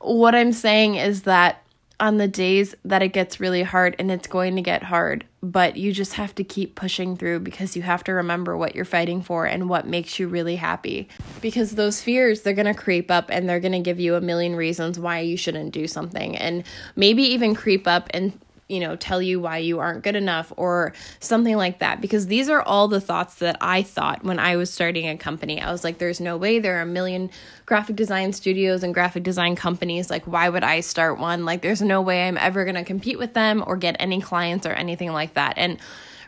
what 0.00 0.34
I'm 0.34 0.52
saying 0.52 0.96
is 0.96 1.22
that 1.22 1.62
on 2.00 2.16
the 2.16 2.28
days 2.28 2.76
that 2.84 3.02
it 3.02 3.08
gets 3.08 3.40
really 3.40 3.64
hard, 3.64 3.96
and 3.98 4.10
it's 4.10 4.28
going 4.28 4.54
to 4.54 4.62
get 4.62 4.84
hard, 4.84 5.24
but 5.42 5.76
you 5.76 5.92
just 5.92 6.14
have 6.14 6.32
to 6.36 6.44
keep 6.44 6.76
pushing 6.76 7.16
through 7.16 7.40
because 7.40 7.74
you 7.74 7.82
have 7.82 8.04
to 8.04 8.12
remember 8.12 8.56
what 8.56 8.76
you're 8.76 8.84
fighting 8.84 9.20
for 9.20 9.46
and 9.46 9.68
what 9.68 9.86
makes 9.86 10.18
you 10.18 10.28
really 10.28 10.56
happy. 10.56 11.08
Because 11.40 11.72
those 11.72 12.00
fears, 12.00 12.42
they're 12.42 12.52
going 12.52 12.72
to 12.72 12.74
creep 12.74 13.10
up 13.10 13.30
and 13.30 13.48
they're 13.48 13.58
going 13.58 13.72
to 13.72 13.80
give 13.80 13.98
you 13.98 14.14
a 14.14 14.20
million 14.20 14.54
reasons 14.54 14.98
why 14.98 15.20
you 15.20 15.36
shouldn't 15.36 15.72
do 15.72 15.88
something, 15.88 16.36
and 16.36 16.62
maybe 16.94 17.22
even 17.22 17.54
creep 17.54 17.88
up 17.88 18.08
and 18.10 18.38
you 18.68 18.80
know, 18.80 18.96
tell 18.96 19.20
you 19.22 19.40
why 19.40 19.58
you 19.58 19.78
aren't 19.78 20.04
good 20.04 20.16
enough 20.16 20.52
or 20.56 20.92
something 21.20 21.56
like 21.56 21.78
that. 21.78 22.00
Because 22.00 22.26
these 22.26 22.48
are 22.48 22.60
all 22.60 22.86
the 22.86 23.00
thoughts 23.00 23.36
that 23.36 23.56
I 23.60 23.82
thought 23.82 24.24
when 24.24 24.38
I 24.38 24.56
was 24.56 24.72
starting 24.72 25.08
a 25.08 25.16
company. 25.16 25.60
I 25.60 25.72
was 25.72 25.84
like, 25.84 25.98
there's 25.98 26.20
no 26.20 26.36
way 26.36 26.58
there 26.58 26.78
are 26.78 26.82
a 26.82 26.86
million 26.86 27.30
graphic 27.64 27.96
design 27.96 28.32
studios 28.32 28.82
and 28.82 28.92
graphic 28.92 29.22
design 29.22 29.56
companies. 29.56 30.10
Like, 30.10 30.24
why 30.26 30.48
would 30.48 30.64
I 30.64 30.80
start 30.80 31.18
one? 31.18 31.44
Like, 31.44 31.62
there's 31.62 31.82
no 31.82 32.02
way 32.02 32.28
I'm 32.28 32.36
ever 32.38 32.64
going 32.64 32.74
to 32.74 32.84
compete 32.84 33.18
with 33.18 33.34
them 33.34 33.64
or 33.66 33.76
get 33.76 33.96
any 33.98 34.20
clients 34.20 34.66
or 34.66 34.72
anything 34.72 35.12
like 35.12 35.34
that. 35.34 35.54
And 35.56 35.78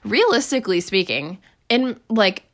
realistically 0.04 0.80
speaking, 0.80 1.38
in 1.68 2.00
like, 2.08 2.44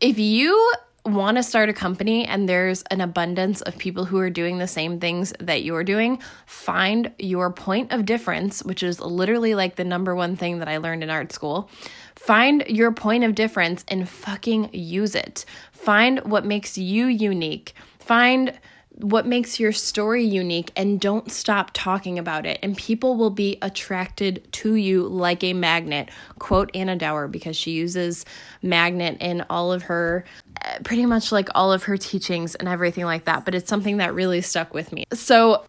if 0.00 0.18
you 0.18 0.72
want 1.04 1.36
to 1.36 1.42
start 1.42 1.68
a 1.68 1.72
company 1.72 2.26
and 2.26 2.48
there's 2.48 2.82
an 2.90 3.00
abundance 3.00 3.62
of 3.62 3.78
people 3.78 4.04
who 4.04 4.18
are 4.18 4.30
doing 4.30 4.58
the 4.58 4.66
same 4.66 5.00
things 5.00 5.32
that 5.40 5.62
you're 5.62 5.84
doing, 5.84 6.20
find 6.46 7.12
your 7.18 7.50
point 7.50 7.92
of 7.92 8.04
difference, 8.04 8.62
which 8.62 8.82
is 8.82 9.00
literally 9.00 9.54
like 9.54 9.76
the 9.76 9.84
number 9.84 10.14
one 10.14 10.36
thing 10.36 10.58
that 10.58 10.68
I 10.68 10.76
learned 10.76 11.02
in 11.02 11.10
art 11.10 11.32
school. 11.32 11.70
Find 12.16 12.64
your 12.68 12.92
point 12.92 13.24
of 13.24 13.34
difference 13.34 13.84
and 13.88 14.08
fucking 14.08 14.70
use 14.74 15.14
it. 15.14 15.44
Find 15.72 16.20
what 16.20 16.44
makes 16.44 16.76
you 16.76 17.06
unique. 17.06 17.74
Find 17.98 18.58
what 19.02 19.26
makes 19.26 19.58
your 19.58 19.72
story 19.72 20.24
unique 20.24 20.70
and 20.76 21.00
don't 21.00 21.30
stop 21.30 21.70
talking 21.72 22.18
about 22.18 22.46
it 22.46 22.58
and 22.62 22.76
people 22.76 23.16
will 23.16 23.30
be 23.30 23.58
attracted 23.62 24.46
to 24.52 24.74
you 24.74 25.02
like 25.02 25.42
a 25.44 25.52
magnet 25.52 26.10
quote 26.38 26.70
anna 26.74 26.96
dower 26.96 27.28
because 27.28 27.56
she 27.56 27.72
uses 27.72 28.24
magnet 28.62 29.16
in 29.20 29.44
all 29.50 29.72
of 29.72 29.82
her 29.82 30.24
uh, 30.64 30.78
pretty 30.84 31.06
much 31.06 31.32
like 31.32 31.48
all 31.54 31.72
of 31.72 31.84
her 31.84 31.96
teachings 31.96 32.54
and 32.54 32.68
everything 32.68 33.04
like 33.04 33.24
that 33.24 33.44
but 33.44 33.54
it's 33.54 33.68
something 33.68 33.98
that 33.98 34.14
really 34.14 34.40
stuck 34.40 34.74
with 34.74 34.92
me 34.92 35.04
so 35.12 35.64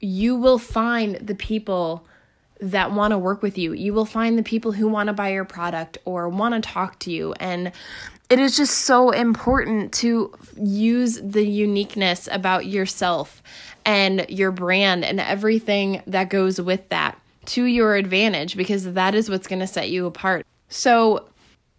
you 0.00 0.36
will 0.36 0.58
find 0.58 1.16
the 1.16 1.34
people 1.34 2.06
that 2.60 2.92
want 2.92 3.12
to 3.12 3.18
work 3.18 3.42
with 3.42 3.58
you. 3.58 3.72
You 3.72 3.92
will 3.92 4.04
find 4.04 4.38
the 4.38 4.42
people 4.42 4.72
who 4.72 4.88
want 4.88 5.08
to 5.08 5.12
buy 5.12 5.30
your 5.30 5.44
product 5.44 5.98
or 6.04 6.28
want 6.28 6.54
to 6.54 6.60
talk 6.60 6.98
to 7.00 7.12
you. 7.12 7.34
And 7.34 7.72
it 8.28 8.38
is 8.38 8.56
just 8.56 8.78
so 8.78 9.10
important 9.10 9.92
to 9.94 10.32
use 10.56 11.20
the 11.22 11.46
uniqueness 11.46 12.28
about 12.30 12.66
yourself 12.66 13.42
and 13.84 14.26
your 14.28 14.50
brand 14.50 15.04
and 15.04 15.20
everything 15.20 16.02
that 16.06 16.28
goes 16.28 16.60
with 16.60 16.88
that 16.88 17.18
to 17.46 17.64
your 17.64 17.94
advantage 17.94 18.56
because 18.56 18.92
that 18.94 19.14
is 19.14 19.30
what's 19.30 19.46
going 19.46 19.60
to 19.60 19.66
set 19.66 19.90
you 19.90 20.06
apart. 20.06 20.44
So, 20.68 21.28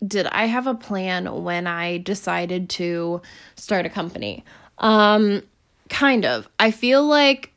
did 0.05 0.27
I 0.27 0.45
have 0.45 0.67
a 0.67 0.75
plan 0.75 1.43
when 1.43 1.65
I 1.65 1.97
decided 1.97 2.69
to 2.71 3.21
start 3.55 3.85
a 3.85 3.89
company? 3.89 4.45
Um 4.77 5.41
kind 5.89 6.25
of. 6.25 6.47
I 6.59 6.71
feel 6.71 7.03
like 7.03 7.51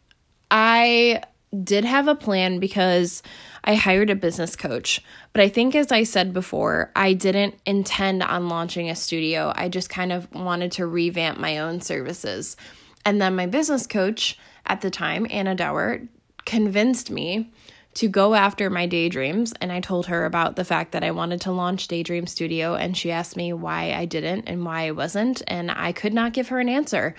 I 0.50 1.22
did 1.62 1.84
have 1.84 2.08
a 2.08 2.14
plan 2.14 2.58
because 2.58 3.22
I 3.64 3.74
hired 3.74 4.10
a 4.10 4.14
business 4.14 4.56
coach. 4.56 5.02
But 5.32 5.42
I 5.42 5.48
think, 5.48 5.74
as 5.74 5.92
I 5.92 6.04
said 6.04 6.32
before, 6.32 6.90
I 6.96 7.12
didn't 7.12 7.56
intend 7.66 8.22
on 8.22 8.48
launching 8.48 8.90
a 8.90 8.96
studio. 8.96 9.52
I 9.54 9.68
just 9.68 9.90
kind 9.90 10.12
of 10.12 10.32
wanted 10.34 10.72
to 10.72 10.86
revamp 10.86 11.38
my 11.38 11.58
own 11.58 11.80
services. 11.80 12.56
And 13.04 13.20
then 13.20 13.36
my 13.36 13.46
business 13.46 13.86
coach 13.86 14.38
at 14.66 14.80
the 14.80 14.90
time, 14.90 15.26
Anna 15.30 15.54
Dower, 15.54 16.02
convinced 16.44 17.10
me 17.10 17.50
to 17.94 18.08
go 18.08 18.34
after 18.34 18.70
my 18.70 18.86
daydreams. 18.86 19.52
And 19.60 19.72
I 19.72 19.80
told 19.80 20.06
her 20.06 20.24
about 20.24 20.56
the 20.56 20.64
fact 20.64 20.92
that 20.92 21.04
I 21.04 21.10
wanted 21.10 21.40
to 21.42 21.52
launch 21.52 21.88
Daydream 21.88 22.26
Studio. 22.26 22.74
And 22.74 22.96
she 22.96 23.10
asked 23.10 23.36
me 23.36 23.52
why 23.52 23.92
I 23.92 24.04
didn't 24.04 24.48
and 24.48 24.64
why 24.64 24.86
I 24.86 24.90
wasn't. 24.92 25.42
And 25.48 25.70
I 25.70 25.92
could 25.92 26.14
not 26.14 26.32
give 26.32 26.48
her 26.48 26.60
an 26.60 26.68
answer. 26.68 27.14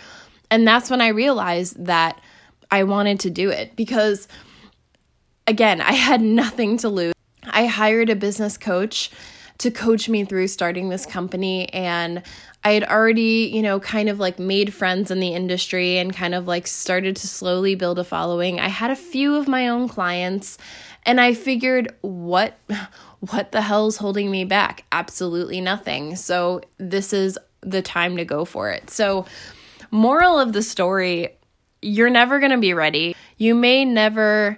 And 0.50 0.68
that's 0.68 0.90
when 0.90 1.02
I 1.02 1.10
realized 1.10 1.86
that 1.86 2.20
I 2.70 2.84
wanted 2.84 3.20
to 3.22 3.30
do 3.30 3.50
it 3.50 3.76
because 3.76 4.28
again, 5.52 5.82
I 5.82 5.92
had 5.92 6.22
nothing 6.22 6.78
to 6.78 6.88
lose. 6.88 7.14
I 7.44 7.66
hired 7.66 8.10
a 8.10 8.16
business 8.16 8.58
coach 8.58 9.12
to 9.58 9.70
coach 9.70 10.08
me 10.08 10.24
through 10.24 10.48
starting 10.48 10.88
this 10.88 11.06
company 11.06 11.72
and 11.74 12.24
I 12.64 12.72
had 12.72 12.86
already, 12.86 13.52
you 13.54 13.62
know, 13.62 13.80
kind 13.80 14.08
of 14.08 14.18
like 14.18 14.40
made 14.40 14.74
friends 14.74 15.12
in 15.12 15.20
the 15.20 15.34
industry 15.34 15.98
and 15.98 16.16
kind 16.16 16.34
of 16.34 16.48
like 16.48 16.68
started 16.68 17.18
to 17.18 17.28
slowly 17.28 17.76
build 17.76 18.00
a 18.00 18.04
following. 18.06 18.60
I 18.60 18.70
had 18.70 18.92
a 18.92 18.96
few 18.96 19.36
of 19.36 19.50
my 19.50 19.68
own 19.68 19.90
clients 19.90 20.58
and 21.06 21.20
I 21.20 21.34
figured 21.34 21.94
what 22.02 22.58
what 23.20 23.52
the 23.52 23.62
hell's 23.62 23.98
holding 23.98 24.32
me 24.32 24.46
back? 24.46 24.86
Absolutely 24.92 25.60
nothing. 25.60 26.16
So 26.16 26.62
this 26.78 27.12
is 27.12 27.38
the 27.60 27.82
time 27.82 28.18
to 28.18 28.26
go 28.26 28.46
for 28.46 28.72
it. 28.72 28.90
So 28.90 29.26
moral 29.92 30.40
of 30.40 30.54
the 30.54 30.64
story, 30.64 31.38
you're 31.82 32.10
never 32.10 32.40
going 32.40 32.52
to 32.52 32.58
be 32.58 32.74
ready. 32.74 33.16
You 33.38 33.54
may 33.54 33.84
never 33.86 34.58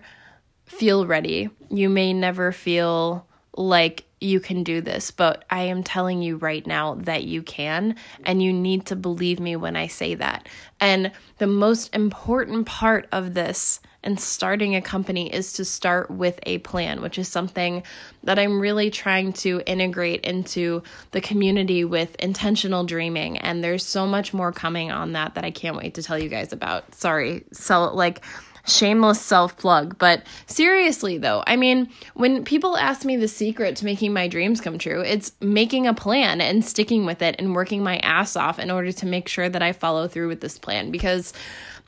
feel 0.77 1.06
ready. 1.06 1.50
You 1.70 1.89
may 1.89 2.13
never 2.13 2.51
feel 2.51 3.27
like 3.56 4.06
you 4.20 4.39
can 4.39 4.63
do 4.63 4.82
this, 4.82 5.12
but 5.12 5.44
I 5.50 5.63
am 5.63 5.84
telling 5.84 6.22
you 6.22 6.38
right 6.38 6.65
now 6.65 6.96
that 7.01 7.24
you 7.25 7.44
can, 7.44 7.96
and 8.25 8.42
you 8.42 8.53
need 8.53 8.86
to 8.88 8.96
believe 8.96 9.39
me 9.39 9.56
when 9.56 9.75
I 9.75 9.88
say 9.88 10.15
that. 10.15 10.48
And 10.80 11.12
the 11.38 11.48
most 11.48 11.94
important 11.94 12.65
part 12.65 13.08
of 13.12 13.34
this 13.34 13.82
and 14.01 14.20
starting 14.20 14.75
a 14.75 14.82
company 14.82 15.34
is 15.34 15.53
to 15.53 15.65
start 15.65 16.10
with 16.10 16.39
a 16.44 16.58
plan, 16.60 17.01
which 17.01 17.18
is 17.18 17.27
something 17.27 17.84
that 18.24 18.39
I'm 18.39 18.60
really 18.60 18.89
trying 18.89 19.34
to 19.34 19.62
integrate 19.65 20.22
into 20.22 20.84
the 21.12 21.22
community 21.22 21.86
with 21.86 22.15
intentional 22.15 22.84
dreaming. 22.86 23.38
And 23.38 23.63
there's 23.63 23.86
so 23.86 24.06
much 24.06 24.34
more 24.34 24.51
coming 24.51 24.92
on 24.92 25.13
that 25.13 25.36
that 25.36 25.46
I 25.46 25.51
can't 25.51 25.77
wait 25.77 25.94
to 25.96 26.03
tell 26.03 26.20
you 26.20 26.30
guys 26.30 26.51
about. 26.51 26.96
Sorry, 26.96 27.44
so 27.51 27.94
like 27.94 28.22
shameless 28.65 29.22
self 29.22 29.58
plug. 29.58 29.98
But 29.98 30.24
seriously, 30.48 31.17
though, 31.17 31.43
I 31.48 31.55
mean, 31.55 31.89
when 32.13 32.43
people 32.43 32.77
ask 32.77 33.05
me 33.05 33.17
the 33.17 33.27
secret 33.27 33.75
to 33.77 33.86
making 33.86 34.13
my 34.13 34.27
dreams 34.27 34.62
come 34.62 34.77
true, 34.77 35.01
it's 35.01 35.34
making 35.41 35.88
a 35.88 35.93
plan 35.93 36.41
and 36.41 36.63
sticking 36.63 37.05
with 37.05 37.22
it 37.22 37.36
and 37.39 37.55
working 37.55 37.84
my 37.84 37.98
ass 37.98 38.36
off 38.36 38.60
in 38.60 38.72
order 38.72 38.91
to 38.91 39.05
make 39.05 39.27
sure 39.27 39.50
that 39.50 39.62
I 39.62 39.74
follow 39.74 40.08
through 40.08 40.29
with 40.29 40.41
this 40.41 40.58
plan. 40.58 40.91
Because 40.91 41.34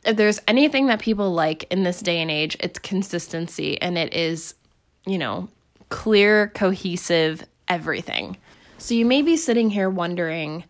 if 0.05 0.17
there's 0.17 0.41
anything 0.47 0.87
that 0.87 0.99
people 0.99 1.31
like 1.31 1.63
in 1.71 1.83
this 1.83 2.01
day 2.01 2.21
and 2.21 2.29
age, 2.29 2.57
it's 2.59 2.79
consistency 2.79 3.81
and 3.81 3.97
it 3.97 4.13
is, 4.13 4.55
you 5.05 5.17
know, 5.17 5.49
clear, 5.89 6.49
cohesive 6.49 7.43
everything. 7.67 8.37
So 8.77 8.93
you 8.93 9.05
may 9.05 9.21
be 9.21 9.37
sitting 9.37 9.69
here 9.69 9.89
wondering, 9.89 10.65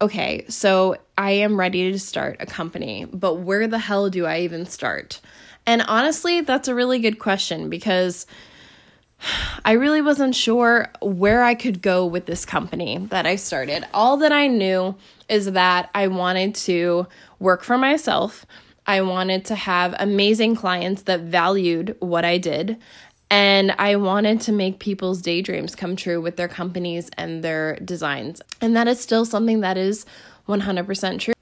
okay, 0.00 0.44
so 0.48 0.96
I 1.16 1.30
am 1.32 1.58
ready 1.58 1.92
to 1.92 1.98
start 1.98 2.36
a 2.40 2.46
company, 2.46 3.06
but 3.12 3.36
where 3.36 3.66
the 3.66 3.78
hell 3.78 4.10
do 4.10 4.26
I 4.26 4.40
even 4.40 4.66
start? 4.66 5.20
And 5.66 5.82
honestly, 5.82 6.40
that's 6.40 6.68
a 6.68 6.74
really 6.74 6.98
good 6.98 7.18
question 7.18 7.70
because 7.70 8.26
I 9.64 9.72
really 9.72 10.02
wasn't 10.02 10.34
sure 10.34 10.90
where 11.00 11.42
I 11.42 11.54
could 11.54 11.82
go 11.82 12.04
with 12.04 12.26
this 12.26 12.44
company 12.44 12.98
that 13.10 13.26
I 13.26 13.36
started. 13.36 13.84
All 13.94 14.16
that 14.18 14.32
I 14.32 14.46
knew 14.46 14.96
is 15.28 15.52
that 15.52 15.90
I 15.94 16.08
wanted 16.08 16.54
to 16.56 17.06
work 17.38 17.62
for 17.62 17.78
myself. 17.78 18.44
I 18.86 19.00
wanted 19.00 19.46
to 19.46 19.54
have 19.54 19.94
amazing 19.98 20.56
clients 20.56 21.02
that 21.02 21.20
valued 21.20 21.96
what 22.00 22.24
I 22.24 22.36
did. 22.36 22.76
And 23.34 23.74
I 23.80 23.96
wanted 23.96 24.40
to 24.42 24.52
make 24.52 24.78
people's 24.78 25.20
daydreams 25.20 25.74
come 25.74 25.96
true 25.96 26.20
with 26.20 26.36
their 26.36 26.46
companies 26.46 27.10
and 27.18 27.42
their 27.42 27.74
designs. 27.80 28.40
And 28.60 28.76
that 28.76 28.86
is 28.86 29.00
still 29.00 29.24
something 29.24 29.58
that 29.58 29.76
is 29.76 30.06
100% 30.48 31.18
true. 31.18 31.34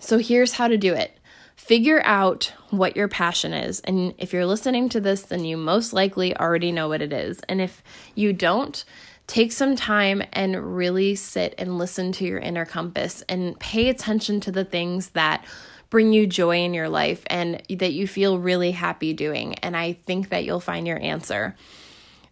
So 0.00 0.18
here's 0.18 0.54
how 0.54 0.66
to 0.66 0.76
do 0.76 0.94
it 0.94 1.16
figure 1.54 2.02
out 2.04 2.52
what 2.70 2.96
your 2.96 3.06
passion 3.06 3.52
is. 3.52 3.78
And 3.82 4.14
if 4.18 4.32
you're 4.32 4.46
listening 4.46 4.88
to 4.88 5.00
this, 5.00 5.22
then 5.22 5.44
you 5.44 5.56
most 5.56 5.92
likely 5.92 6.36
already 6.36 6.72
know 6.72 6.88
what 6.88 7.00
it 7.00 7.12
is. 7.12 7.38
And 7.48 7.60
if 7.60 7.84
you 8.16 8.32
don't, 8.32 8.84
take 9.28 9.52
some 9.52 9.76
time 9.76 10.24
and 10.32 10.74
really 10.76 11.14
sit 11.14 11.54
and 11.56 11.78
listen 11.78 12.10
to 12.10 12.24
your 12.24 12.40
inner 12.40 12.64
compass 12.64 13.22
and 13.28 13.56
pay 13.60 13.88
attention 13.88 14.40
to 14.40 14.50
the 14.50 14.64
things 14.64 15.10
that 15.10 15.44
bring 15.92 16.14
you 16.14 16.26
joy 16.26 16.56
in 16.56 16.72
your 16.72 16.88
life 16.88 17.22
and 17.26 17.62
that 17.68 17.92
you 17.92 18.08
feel 18.08 18.38
really 18.38 18.70
happy 18.70 19.12
doing. 19.12 19.54
And 19.56 19.76
I 19.76 19.92
think 19.92 20.30
that 20.30 20.42
you'll 20.42 20.58
find 20.58 20.86
your 20.86 20.98
answer. 20.98 21.54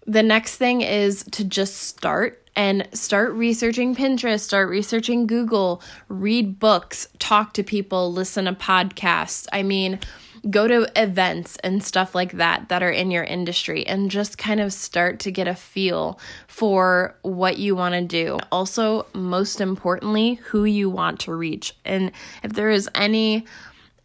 The 0.07 0.23
next 0.23 0.57
thing 0.57 0.81
is 0.81 1.25
to 1.33 1.45
just 1.45 1.77
start 1.77 2.43
and 2.57 2.89
start 2.95 3.35
researching 3.35 3.95
Pinterest, 3.95 4.41
start 4.41 4.71
researching 4.71 5.27
Google, 5.27 5.83
read 6.09 6.59
books, 6.59 7.07
talk 7.19 7.53
to 7.53 7.63
people, 7.63 8.11
listen 8.11 8.47
to 8.47 8.55
podcasts. 8.55 9.47
I 9.53 9.63
mean, 9.63 10.01
go 10.49 10.67
to 10.67 10.91
events 10.97 11.57
and 11.63 11.83
stuff 11.83 12.15
like 12.15 12.33
that 12.33 12.69
that 12.69 12.83
are 12.83 12.91
in 12.91 13.11
your 13.11 13.25
industry 13.25 13.87
and 13.87 14.11
just 14.11 14.39
kind 14.39 14.61
of 14.61 14.73
start 14.73 15.21
to 15.21 15.31
get 15.31 15.49
a 15.49 15.55
feel 15.55 16.19
for 16.47 17.17
what 17.23 17.59
you 17.59 17.77
want 17.77 17.95
to 17.95 18.03
do. 18.03 18.39
Also, 18.51 19.07
most 19.13 19.61
importantly, 19.61 20.35
who 20.35 20.65
you 20.65 20.89
want 20.89 21.21
to 21.21 21.35
reach. 21.35 21.77
And 21.85 22.13
if 22.43 22.53
there 22.53 22.71
is 22.71 22.89
any 22.95 23.45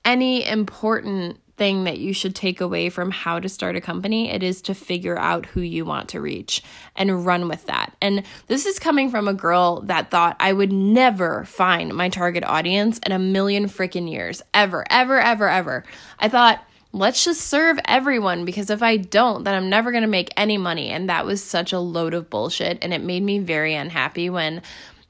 any 0.03 0.45
important 0.45 1.39
thing 1.57 1.85
that 1.85 1.99
you 1.99 2.13
should 2.13 2.35
take 2.35 2.59
away 2.59 2.89
from 2.89 3.11
how 3.11 3.39
to 3.39 3.47
start 3.47 3.75
a 3.75 3.81
company, 3.81 4.29
it 4.29 4.43
is 4.43 4.61
to 4.63 4.73
figure 4.73 5.17
out 5.17 5.45
who 5.45 5.61
you 5.61 5.85
want 5.85 6.09
to 6.09 6.21
reach 6.21 6.61
and 6.95 7.25
run 7.25 7.47
with 7.47 7.65
that. 7.67 7.95
And 8.01 8.23
this 8.47 8.65
is 8.65 8.79
coming 8.79 9.09
from 9.09 9.27
a 9.27 9.33
girl 9.33 9.81
that 9.81 10.11
thought 10.11 10.35
I 10.39 10.53
would 10.53 10.71
never 10.71 11.45
find 11.45 11.93
my 11.93 12.09
target 12.09 12.43
audience 12.43 12.99
in 12.99 13.11
a 13.11 13.19
million 13.19 13.65
freaking 13.65 14.09
years. 14.09 14.41
Ever, 14.53 14.85
ever, 14.89 15.19
ever, 15.19 15.47
ever. 15.47 15.85
I 16.19 16.29
thought, 16.29 16.61
let's 16.91 17.23
just 17.23 17.41
serve 17.41 17.79
everyone 17.85 18.45
because 18.45 18.69
if 18.69 18.81
I 18.81 18.97
don't, 18.97 19.43
then 19.43 19.53
I'm 19.53 19.69
never 19.69 19.91
going 19.91 20.03
to 20.03 20.07
make 20.07 20.31
any 20.37 20.57
money. 20.57 20.89
And 20.89 21.09
that 21.09 21.25
was 21.25 21.43
such 21.43 21.73
a 21.73 21.79
load 21.79 22.13
of 22.13 22.29
bullshit. 22.29 22.79
And 22.81 22.93
it 22.93 23.01
made 23.01 23.23
me 23.23 23.39
very 23.39 23.75
unhappy 23.75 24.29
when 24.29 24.61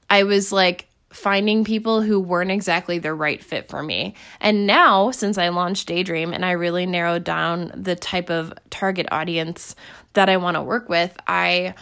I 0.10 0.24
was 0.24 0.52
like, 0.52 0.88
finding 1.16 1.64
people 1.64 2.02
who 2.02 2.20
weren't 2.20 2.52
exactly 2.52 3.00
the 3.00 3.14
right 3.14 3.42
fit 3.42 3.70
for 3.70 3.82
me. 3.82 4.14
And 4.42 4.68
now, 4.68 5.12
since 5.12 5.38
I 5.38 5.48
launched 5.48 5.88
Daydream 5.88 6.34
and 6.34 6.44
I 6.44 6.52
really 6.52 6.86
narrowed 6.86 7.24
down 7.24 7.72
the 7.74 7.96
type 7.96 8.30
of 8.30 8.54
target 8.70 9.08
audience 9.12 9.78
that 10.14 10.28
I 10.28 10.36
want 10.36 10.56
to 10.56 10.62
work 10.62 10.90
with, 10.90 11.16
I 11.26 11.74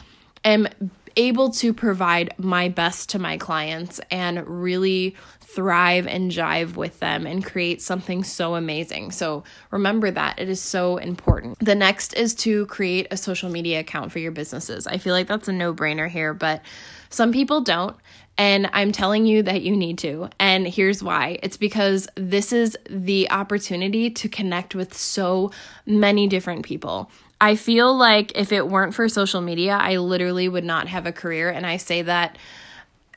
am 0.46 0.68
able 1.16 1.50
to 1.52 1.74
provide 1.74 2.34
my 2.38 2.70
best 2.70 3.10
to 3.10 3.20
my 3.20 3.38
clients 3.38 4.00
and 4.12 4.48
really 4.48 5.16
thrive 5.42 6.08
and 6.08 6.32
jive 6.32 6.76
with 6.76 7.00
them 7.00 7.28
and 7.28 7.46
create 7.46 7.82
something 7.82 8.24
so 8.24 8.56
amazing. 8.56 9.12
So 9.12 9.44
remember 9.72 10.10
that 10.10 10.40
it 10.40 10.50
is 10.50 10.62
so 10.62 10.98
important. 10.98 11.60
The 11.60 11.76
next 11.76 12.14
is 12.14 12.34
to 12.36 12.66
create 12.68 13.08
a 13.12 13.18
social 13.18 13.50
media 13.50 13.80
account 13.80 14.12
for 14.12 14.20
your 14.20 14.32
businesses. 14.32 14.88
I 14.88 14.98
feel 14.98 15.14
like 15.14 15.28
that's 15.28 15.48
a 15.48 15.54
no 15.54 15.74
brainer 15.74 16.10
here, 16.10 16.34
but 16.34 16.62
some 17.10 17.32
people 17.32 17.62
don't. 17.62 17.96
And 18.38 18.70
I'm 18.74 18.92
telling 18.92 19.26
you 19.26 19.44
that 19.44 19.62
you 19.62 19.76
need 19.76 20.00
to. 20.00 20.30
And 20.40 20.68
here's 20.68 21.04
why 21.04 21.38
it's 21.44 21.58
because 21.58 22.08
this 22.16 22.52
is 22.52 22.78
the 22.90 23.30
opportunity 23.30 24.10
to 24.10 24.28
connect 24.28 24.74
with 24.74 24.94
so 24.96 25.52
many 25.86 26.28
different 26.28 26.66
people. 26.66 27.12
I 27.40 27.56
feel 27.56 27.96
like 27.96 28.32
if 28.36 28.52
it 28.52 28.68
weren't 28.68 28.96
for 28.96 29.08
social 29.10 29.42
media, 29.42 29.78
I 29.80 29.98
literally 29.98 30.48
would 30.48 30.64
not 30.64 30.88
have 30.88 31.06
a 31.06 31.12
career. 31.12 31.50
And 31.50 31.66
I 31.66 31.78
say 31.78 32.02
that 32.04 32.38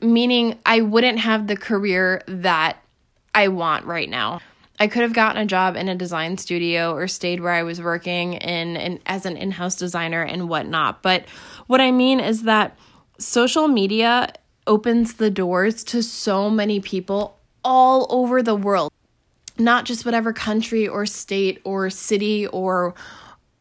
meaning 0.01 0.59
I 0.65 0.81
wouldn't 0.81 1.19
have 1.19 1.47
the 1.47 1.57
career 1.57 2.21
that 2.27 2.77
I 3.33 3.47
want 3.47 3.85
right 3.85 4.09
now. 4.09 4.41
I 4.79 4.87
could 4.87 5.01
have 5.01 5.13
gotten 5.13 5.41
a 5.41 5.45
job 5.45 5.75
in 5.75 5.89
a 5.89 5.95
design 5.95 6.37
studio 6.37 6.93
or 6.93 7.07
stayed 7.07 7.39
where 7.39 7.53
I 7.53 7.63
was 7.63 7.81
working 7.81 8.33
in, 8.33 8.77
in 8.77 8.99
as 9.07 9.25
an 9.25 9.35
in-house 9.35 9.75
designer 9.75 10.21
and 10.21 10.47
whatnot. 10.49 11.01
But 11.01 11.25
what 11.65 11.81
I 11.81 11.89
mean 11.89 12.19
is 12.19 12.43
that 12.43 12.77
social 13.17 13.67
media 13.67 14.31
opens 14.67 15.15
the 15.15 15.31
doors 15.31 15.83
to 15.85 16.03
so 16.03 16.49
many 16.49 16.79
people 16.79 17.39
all 17.63 18.05
over 18.09 18.43
the 18.43 18.55
world, 18.55 18.91
not 19.57 19.85
just 19.85 20.05
whatever 20.05 20.31
country 20.33 20.87
or 20.87 21.05
state 21.05 21.59
or 21.63 21.89
city 21.89 22.45
or 22.47 22.93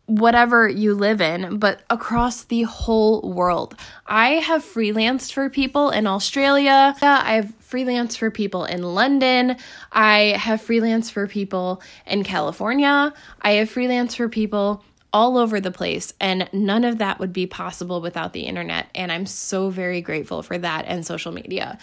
whatever 0.07 0.69
you 0.69 0.95
live 0.95 1.21
in, 1.21 1.59
but 1.59 1.83
across 1.91 2.45
the 2.45 2.63
whole 2.63 3.23
world. 3.23 3.75
I 4.07 4.35
have 4.35 4.63
freelanced 4.63 5.33
for 5.33 5.51
people 5.51 5.91
in 5.91 6.07
Australia. 6.07 6.95
I've 7.03 7.53
freelanced 7.59 8.19
for 8.19 8.31
people 8.31 8.65
in 8.65 8.83
London. 8.83 9.57
I 9.91 10.37
have 10.39 10.61
freelanced 10.61 11.11
for 11.11 11.27
people 11.27 11.83
in 12.07 12.23
California. 12.23 13.13
I 13.43 13.53
have 13.53 13.69
freelanced 13.69 14.17
for 14.17 14.29
people 14.29 14.85
all 15.17 15.39
over 15.39 15.63
the 15.63 15.71
place. 15.71 16.13
And 16.21 16.47
none 16.53 16.85
of 16.85 16.99
that 16.99 17.19
would 17.19 17.33
be 17.33 17.47
possible 17.47 18.03
without 18.03 18.35
the 18.35 18.43
internet. 18.43 18.91
And 18.95 19.11
I'm 19.11 19.25
so 19.25 19.71
very 19.71 20.03
grateful 20.03 20.43
for 20.43 20.59
that 20.59 20.85
and 20.87 21.07
social 21.07 21.33
media. 21.33 21.79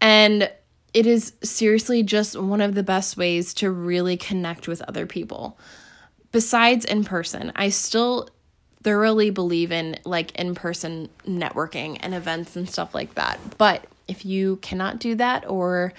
And 0.00 0.50
it 0.92 1.06
is 1.06 1.34
seriously 1.44 2.02
just 2.02 2.36
one 2.36 2.60
of 2.60 2.74
the 2.74 2.82
best 2.82 3.16
ways 3.16 3.54
to 3.54 3.70
really 3.70 4.16
connect 4.16 4.66
with 4.66 4.82
other 4.82 5.06
people. 5.06 5.56
Besides 6.32 6.84
in 6.84 7.04
person, 7.04 7.52
I 7.54 7.68
still 7.68 8.28
thoroughly 8.82 9.30
believe 9.30 9.70
in 9.70 9.96
like 10.04 10.32
in 10.32 10.56
person 10.56 11.10
networking 11.24 11.98
and 12.00 12.12
events 12.12 12.56
and 12.56 12.68
stuff 12.68 12.92
like 12.92 13.14
that. 13.14 13.38
But 13.56 13.86
if 14.08 14.24
you 14.24 14.56
cannot 14.56 14.98
do 14.98 15.14
that 15.14 15.48
or 15.48 15.92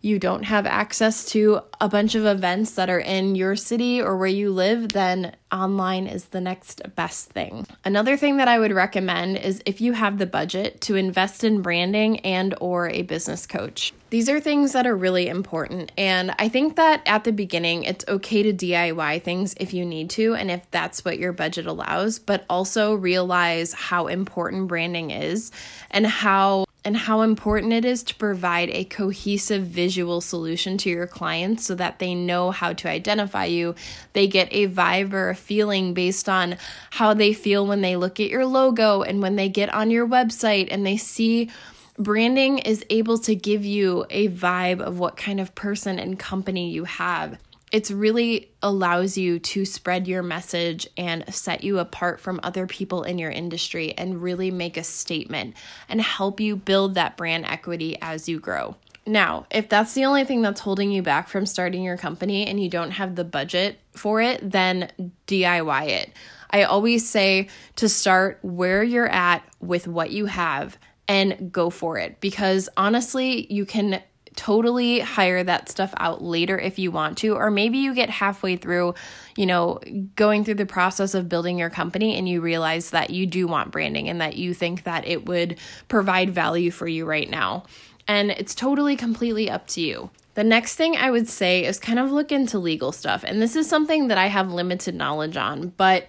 you 0.00 0.18
don't 0.18 0.44
have 0.44 0.66
access 0.66 1.24
to 1.26 1.60
a 1.80 1.88
bunch 1.88 2.14
of 2.14 2.24
events 2.24 2.72
that 2.72 2.90
are 2.90 3.00
in 3.00 3.34
your 3.34 3.56
city 3.56 4.00
or 4.00 4.16
where 4.16 4.28
you 4.28 4.50
live, 4.50 4.90
then 4.90 5.34
online 5.50 6.06
is 6.06 6.26
the 6.26 6.40
next 6.40 6.82
best 6.94 7.30
thing. 7.30 7.66
Another 7.84 8.16
thing 8.16 8.36
that 8.36 8.48
I 8.48 8.58
would 8.58 8.72
recommend 8.72 9.38
is 9.38 9.62
if 9.64 9.80
you 9.80 9.94
have 9.94 10.18
the 10.18 10.26
budget 10.26 10.80
to 10.82 10.94
invest 10.94 11.42
in 11.42 11.62
branding 11.62 12.20
and 12.20 12.54
or 12.60 12.88
a 12.88 13.02
business 13.02 13.46
coach. 13.46 13.92
These 14.10 14.28
are 14.28 14.40
things 14.40 14.72
that 14.72 14.86
are 14.86 14.96
really 14.96 15.28
important 15.28 15.92
and 15.96 16.34
I 16.38 16.48
think 16.48 16.76
that 16.76 17.02
at 17.06 17.24
the 17.24 17.32
beginning 17.32 17.84
it's 17.84 18.04
okay 18.08 18.42
to 18.42 18.52
DIY 18.52 19.22
things 19.22 19.54
if 19.58 19.74
you 19.74 19.84
need 19.84 20.10
to 20.10 20.34
and 20.34 20.50
if 20.50 20.70
that's 20.70 21.04
what 21.04 21.18
your 21.18 21.32
budget 21.32 21.66
allows, 21.66 22.18
but 22.18 22.44
also 22.48 22.94
realize 22.94 23.72
how 23.72 24.06
important 24.06 24.68
branding 24.68 25.10
is 25.10 25.50
and 25.90 26.06
how 26.06 26.64
and 26.88 26.96
how 26.96 27.20
important 27.20 27.74
it 27.74 27.84
is 27.84 28.02
to 28.02 28.14
provide 28.14 28.70
a 28.70 28.82
cohesive 28.82 29.62
visual 29.62 30.22
solution 30.22 30.78
to 30.78 30.88
your 30.88 31.06
clients 31.06 31.66
so 31.66 31.74
that 31.74 31.98
they 31.98 32.14
know 32.14 32.50
how 32.50 32.72
to 32.72 32.88
identify 32.88 33.44
you. 33.44 33.74
They 34.14 34.26
get 34.26 34.48
a 34.52 34.68
vibe 34.68 35.12
or 35.12 35.28
a 35.28 35.34
feeling 35.34 35.92
based 35.92 36.30
on 36.30 36.56
how 36.92 37.12
they 37.12 37.34
feel 37.34 37.66
when 37.66 37.82
they 37.82 37.96
look 37.96 38.18
at 38.20 38.30
your 38.30 38.46
logo 38.46 39.02
and 39.02 39.20
when 39.20 39.36
they 39.36 39.50
get 39.50 39.68
on 39.74 39.90
your 39.90 40.08
website 40.08 40.68
and 40.70 40.86
they 40.86 40.96
see 40.96 41.50
branding 41.98 42.56
is 42.56 42.82
able 42.88 43.18
to 43.18 43.34
give 43.34 43.66
you 43.66 44.06
a 44.08 44.30
vibe 44.30 44.80
of 44.80 44.98
what 44.98 45.18
kind 45.18 45.40
of 45.40 45.54
person 45.54 45.98
and 45.98 46.18
company 46.18 46.70
you 46.70 46.84
have 46.84 47.36
it's 47.70 47.90
really 47.90 48.50
allows 48.62 49.18
you 49.18 49.38
to 49.38 49.64
spread 49.64 50.08
your 50.08 50.22
message 50.22 50.86
and 50.96 51.24
set 51.32 51.62
you 51.62 51.78
apart 51.78 52.20
from 52.20 52.40
other 52.42 52.66
people 52.66 53.02
in 53.02 53.18
your 53.18 53.30
industry 53.30 53.92
and 53.96 54.22
really 54.22 54.50
make 54.50 54.76
a 54.76 54.84
statement 54.84 55.54
and 55.88 56.00
help 56.00 56.40
you 56.40 56.56
build 56.56 56.94
that 56.94 57.16
brand 57.16 57.44
equity 57.46 57.96
as 58.00 58.28
you 58.28 58.40
grow. 58.40 58.76
Now, 59.06 59.46
if 59.50 59.68
that's 59.68 59.94
the 59.94 60.04
only 60.04 60.24
thing 60.24 60.42
that's 60.42 60.60
holding 60.60 60.90
you 60.90 61.02
back 61.02 61.28
from 61.28 61.46
starting 61.46 61.82
your 61.82 61.96
company 61.96 62.46
and 62.46 62.62
you 62.62 62.68
don't 62.68 62.90
have 62.90 63.14
the 63.14 63.24
budget 63.24 63.78
for 63.92 64.20
it, 64.20 64.50
then 64.50 64.92
DIY 65.26 65.88
it. 65.88 66.12
I 66.50 66.64
always 66.64 67.08
say 67.08 67.48
to 67.76 67.88
start 67.88 68.38
where 68.42 68.82
you're 68.82 69.08
at 69.08 69.42
with 69.60 69.88
what 69.88 70.10
you 70.10 70.26
have 70.26 70.78
and 71.06 71.50
go 71.50 71.70
for 71.70 71.98
it 71.98 72.20
because 72.20 72.68
honestly, 72.76 73.50
you 73.52 73.64
can 73.64 74.02
totally 74.38 75.00
hire 75.00 75.42
that 75.42 75.68
stuff 75.68 75.92
out 75.96 76.22
later 76.22 76.56
if 76.56 76.78
you 76.78 76.92
want 76.92 77.18
to 77.18 77.34
or 77.34 77.50
maybe 77.50 77.76
you 77.76 77.92
get 77.92 78.08
halfway 78.08 78.56
through 78.56 78.94
you 79.36 79.44
know 79.44 79.80
going 80.14 80.44
through 80.44 80.54
the 80.54 80.64
process 80.64 81.12
of 81.12 81.28
building 81.28 81.58
your 81.58 81.68
company 81.68 82.16
and 82.16 82.28
you 82.28 82.40
realize 82.40 82.90
that 82.90 83.10
you 83.10 83.26
do 83.26 83.48
want 83.48 83.72
branding 83.72 84.08
and 84.08 84.20
that 84.20 84.36
you 84.36 84.54
think 84.54 84.84
that 84.84 85.04
it 85.08 85.26
would 85.26 85.58
provide 85.88 86.30
value 86.30 86.70
for 86.70 86.86
you 86.86 87.04
right 87.04 87.28
now 87.28 87.64
and 88.06 88.30
it's 88.30 88.54
totally 88.54 88.94
completely 88.94 89.50
up 89.50 89.66
to 89.66 89.80
you 89.80 90.08
the 90.34 90.44
next 90.44 90.76
thing 90.76 90.96
I 90.96 91.10
would 91.10 91.28
say 91.28 91.64
is 91.64 91.80
kind 91.80 91.98
of 91.98 92.12
look 92.12 92.30
into 92.30 92.60
legal 92.60 92.92
stuff. 92.92 93.24
And 93.26 93.42
this 93.42 93.56
is 93.56 93.68
something 93.68 94.06
that 94.06 94.18
I 94.18 94.28
have 94.28 94.52
limited 94.52 94.94
knowledge 94.94 95.36
on. 95.36 95.70
But 95.76 96.06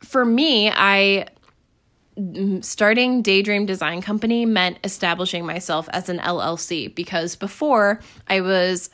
for 0.00 0.24
me, 0.24 0.72
I 0.74 1.28
starting 2.62 3.22
Daydream 3.22 3.66
Design 3.66 4.02
Company 4.02 4.46
meant 4.46 4.78
establishing 4.84 5.46
myself 5.46 5.88
as 5.92 6.08
an 6.08 6.18
LLC 6.18 6.94
because 6.94 7.36
before 7.36 8.00
I 8.28 8.40
was 8.40 8.90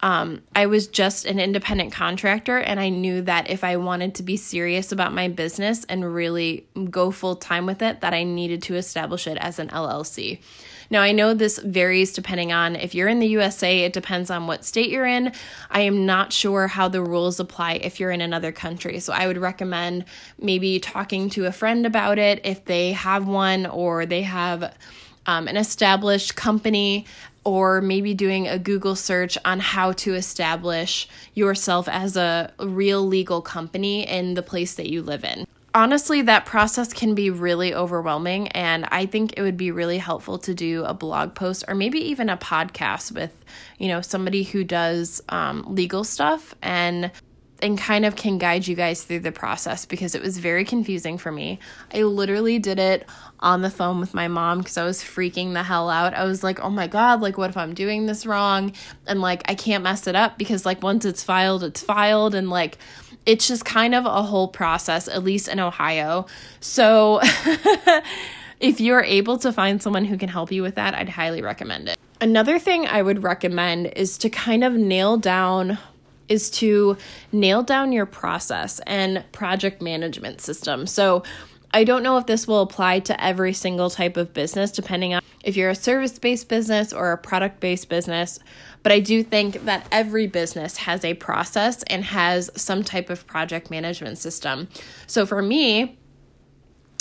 um, 0.00 0.42
I 0.54 0.66
was 0.66 0.86
just 0.86 1.24
an 1.24 1.40
independent 1.40 1.92
contractor, 1.92 2.58
and 2.58 2.78
I 2.78 2.88
knew 2.88 3.22
that 3.22 3.50
if 3.50 3.64
I 3.64 3.76
wanted 3.76 4.14
to 4.16 4.22
be 4.22 4.36
serious 4.36 4.92
about 4.92 5.12
my 5.12 5.26
business 5.28 5.84
and 5.88 6.14
really 6.14 6.68
go 6.90 7.10
full 7.10 7.34
time 7.34 7.66
with 7.66 7.82
it, 7.82 8.00
that 8.02 8.14
I 8.14 8.22
needed 8.22 8.62
to 8.64 8.76
establish 8.76 9.26
it 9.26 9.38
as 9.38 9.58
an 9.58 9.68
LLC. 9.68 10.38
Now, 10.90 11.02
I 11.02 11.12
know 11.12 11.34
this 11.34 11.58
varies 11.58 12.12
depending 12.12 12.52
on 12.52 12.74
if 12.74 12.94
you're 12.94 13.08
in 13.08 13.18
the 13.18 13.26
USA, 13.28 13.80
it 13.80 13.92
depends 13.92 14.30
on 14.30 14.46
what 14.46 14.64
state 14.64 14.90
you're 14.90 15.06
in. 15.06 15.32
I 15.70 15.80
am 15.80 16.06
not 16.06 16.32
sure 16.32 16.66
how 16.66 16.88
the 16.88 17.02
rules 17.02 17.38
apply 17.38 17.74
if 17.74 18.00
you're 18.00 18.10
in 18.10 18.20
another 18.20 18.52
country. 18.52 18.98
So 19.00 19.12
I 19.12 19.26
would 19.26 19.38
recommend 19.38 20.06
maybe 20.40 20.80
talking 20.80 21.28
to 21.30 21.46
a 21.46 21.52
friend 21.52 21.84
about 21.84 22.18
it 22.18 22.40
if 22.44 22.64
they 22.64 22.92
have 22.92 23.28
one 23.28 23.66
or 23.66 24.06
they 24.06 24.22
have 24.22 24.74
um, 25.26 25.46
an 25.46 25.58
established 25.58 26.36
company 26.36 27.04
or 27.44 27.80
maybe 27.82 28.14
doing 28.14 28.48
a 28.48 28.58
Google 28.58 28.96
search 28.96 29.36
on 29.44 29.60
how 29.60 29.92
to 29.92 30.14
establish 30.14 31.08
yourself 31.34 31.86
as 31.88 32.16
a 32.16 32.52
real 32.58 33.06
legal 33.06 33.42
company 33.42 34.08
in 34.08 34.34
the 34.34 34.42
place 34.42 34.74
that 34.74 34.90
you 34.90 35.02
live 35.02 35.24
in 35.24 35.46
honestly, 35.78 36.22
that 36.22 36.44
process 36.44 36.92
can 36.92 37.14
be 37.14 37.30
really 37.30 37.72
overwhelming. 37.72 38.48
And 38.48 38.84
I 38.90 39.06
think 39.06 39.34
it 39.36 39.42
would 39.42 39.56
be 39.56 39.70
really 39.70 39.98
helpful 39.98 40.36
to 40.38 40.52
do 40.52 40.82
a 40.82 40.92
blog 40.92 41.36
post 41.36 41.64
or 41.68 41.76
maybe 41.76 42.00
even 42.10 42.28
a 42.28 42.36
podcast 42.36 43.12
with, 43.12 43.44
you 43.78 43.86
know, 43.86 44.00
somebody 44.00 44.42
who 44.42 44.64
does 44.64 45.22
um, 45.28 45.64
legal 45.68 46.02
stuff 46.02 46.52
and 46.62 47.12
and 47.60 47.76
kind 47.76 48.04
of 48.04 48.14
can 48.14 48.38
guide 48.38 48.68
you 48.68 48.76
guys 48.76 49.02
through 49.02 49.18
the 49.18 49.32
process 49.32 49.84
because 49.84 50.14
it 50.14 50.22
was 50.22 50.38
very 50.38 50.64
confusing 50.64 51.18
for 51.18 51.32
me. 51.32 51.58
I 51.92 52.02
literally 52.02 52.60
did 52.60 52.78
it 52.78 53.04
on 53.40 53.62
the 53.62 53.70
phone 53.70 53.98
with 53.98 54.14
my 54.14 54.28
mom 54.28 54.58
because 54.58 54.76
I 54.76 54.84
was 54.84 55.02
freaking 55.02 55.54
the 55.54 55.64
hell 55.64 55.90
out. 55.90 56.14
I 56.14 56.22
was 56.22 56.44
like, 56.44 56.60
oh 56.60 56.70
my 56.70 56.86
God, 56.86 57.20
like, 57.20 57.36
what 57.36 57.50
if 57.50 57.56
I'm 57.56 57.74
doing 57.74 58.06
this 58.06 58.26
wrong? 58.26 58.74
And 59.08 59.20
like, 59.20 59.42
I 59.50 59.56
can't 59.56 59.82
mess 59.82 60.06
it 60.06 60.14
up 60.14 60.38
because, 60.38 60.64
like, 60.64 60.84
once 60.84 61.04
it's 61.04 61.24
filed, 61.24 61.64
it's 61.64 61.82
filed. 61.82 62.36
And 62.36 62.48
like, 62.48 62.78
it's 63.26 63.46
just 63.46 63.64
kind 63.64 63.94
of 63.94 64.06
a 64.06 64.22
whole 64.22 64.48
process, 64.48 65.08
at 65.08 65.22
least 65.22 65.48
in 65.48 65.60
Ohio. 65.60 66.26
So 66.60 67.20
if 68.60 68.80
you're 68.80 69.02
able 69.02 69.38
to 69.38 69.52
find 69.52 69.82
someone 69.82 70.04
who 70.04 70.16
can 70.16 70.28
help 70.28 70.50
you 70.50 70.62
with 70.62 70.76
that, 70.76 70.94
I'd 70.94 71.10
highly 71.10 71.42
recommend 71.42 71.88
it. 71.88 71.98
Another 72.20 72.58
thing 72.58 72.86
I 72.86 73.02
would 73.02 73.22
recommend 73.22 73.86
is 73.94 74.18
to 74.18 74.30
kind 74.30 74.64
of 74.64 74.72
nail 74.74 75.16
down 75.16 75.78
is 76.28 76.50
to 76.50 76.96
nail 77.32 77.62
down 77.62 77.90
your 77.90 78.04
process 78.04 78.80
and 78.86 79.24
project 79.32 79.80
management 79.80 80.42
system. 80.42 80.86
So, 80.86 81.22
I 81.72 81.84
don't 81.84 82.02
know 82.02 82.16
if 82.16 82.26
this 82.26 82.46
will 82.46 82.62
apply 82.62 83.00
to 83.00 83.22
every 83.22 83.52
single 83.52 83.90
type 83.90 84.16
of 84.16 84.32
business, 84.32 84.70
depending 84.70 85.12
on 85.12 85.22
if 85.44 85.56
you're 85.56 85.70
a 85.70 85.74
service 85.74 86.18
based 86.18 86.48
business 86.48 86.92
or 86.92 87.12
a 87.12 87.18
product 87.18 87.60
based 87.60 87.88
business. 87.88 88.38
But 88.88 88.94
I 88.94 89.00
do 89.00 89.22
think 89.22 89.66
that 89.66 89.86
every 89.92 90.26
business 90.26 90.78
has 90.78 91.04
a 91.04 91.12
process 91.12 91.82
and 91.88 92.02
has 92.04 92.50
some 92.56 92.82
type 92.82 93.10
of 93.10 93.26
project 93.26 93.70
management 93.70 94.16
system. 94.16 94.66
So 95.06 95.26
for 95.26 95.42
me, 95.42 95.97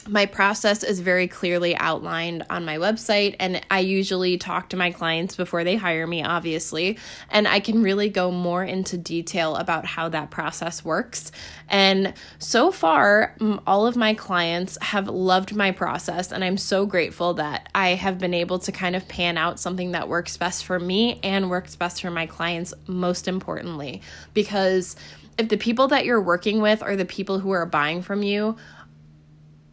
my 0.07 0.25
process 0.25 0.83
is 0.83 0.99
very 0.99 1.27
clearly 1.27 1.75
outlined 1.77 2.43
on 2.49 2.65
my 2.65 2.77
website 2.77 3.35
and 3.39 3.61
i 3.69 3.79
usually 3.79 4.37
talk 4.37 4.69
to 4.69 4.77
my 4.77 4.91
clients 4.91 5.35
before 5.35 5.63
they 5.63 5.75
hire 5.75 6.07
me 6.07 6.23
obviously 6.23 6.97
and 7.29 7.47
i 7.47 7.59
can 7.59 7.81
really 7.83 8.09
go 8.09 8.31
more 8.31 8.63
into 8.63 8.97
detail 8.97 9.55
about 9.55 9.85
how 9.85 10.09
that 10.09 10.29
process 10.29 10.83
works. 10.83 11.31
And 11.69 12.13
so 12.39 12.71
far 12.71 13.35
all 13.65 13.87
of 13.87 13.95
my 13.95 14.13
clients 14.13 14.77
have 14.81 15.07
loved 15.07 15.55
my 15.55 15.71
process 15.71 16.31
and 16.31 16.43
i'm 16.43 16.57
so 16.57 16.85
grateful 16.85 17.33
that 17.35 17.69
i 17.75 17.89
have 17.89 18.17
been 18.19 18.33
able 18.33 18.59
to 18.59 18.71
kind 18.71 18.95
of 18.95 19.07
pan 19.07 19.37
out 19.37 19.59
something 19.59 19.91
that 19.91 20.07
works 20.07 20.37
best 20.37 20.65
for 20.65 20.79
me 20.79 21.19
and 21.23 21.49
works 21.49 21.75
best 21.75 22.01
for 22.01 22.11
my 22.11 22.25
clients 22.25 22.73
most 22.87 23.27
importantly. 23.27 24.01
Because 24.33 24.95
if 25.37 25.49
the 25.49 25.57
people 25.57 25.87
that 25.89 26.05
you're 26.05 26.21
working 26.21 26.61
with 26.61 26.81
or 26.81 26.95
the 26.95 27.05
people 27.05 27.39
who 27.39 27.51
are 27.51 27.65
buying 27.65 28.01
from 28.01 28.23
you 28.23 28.55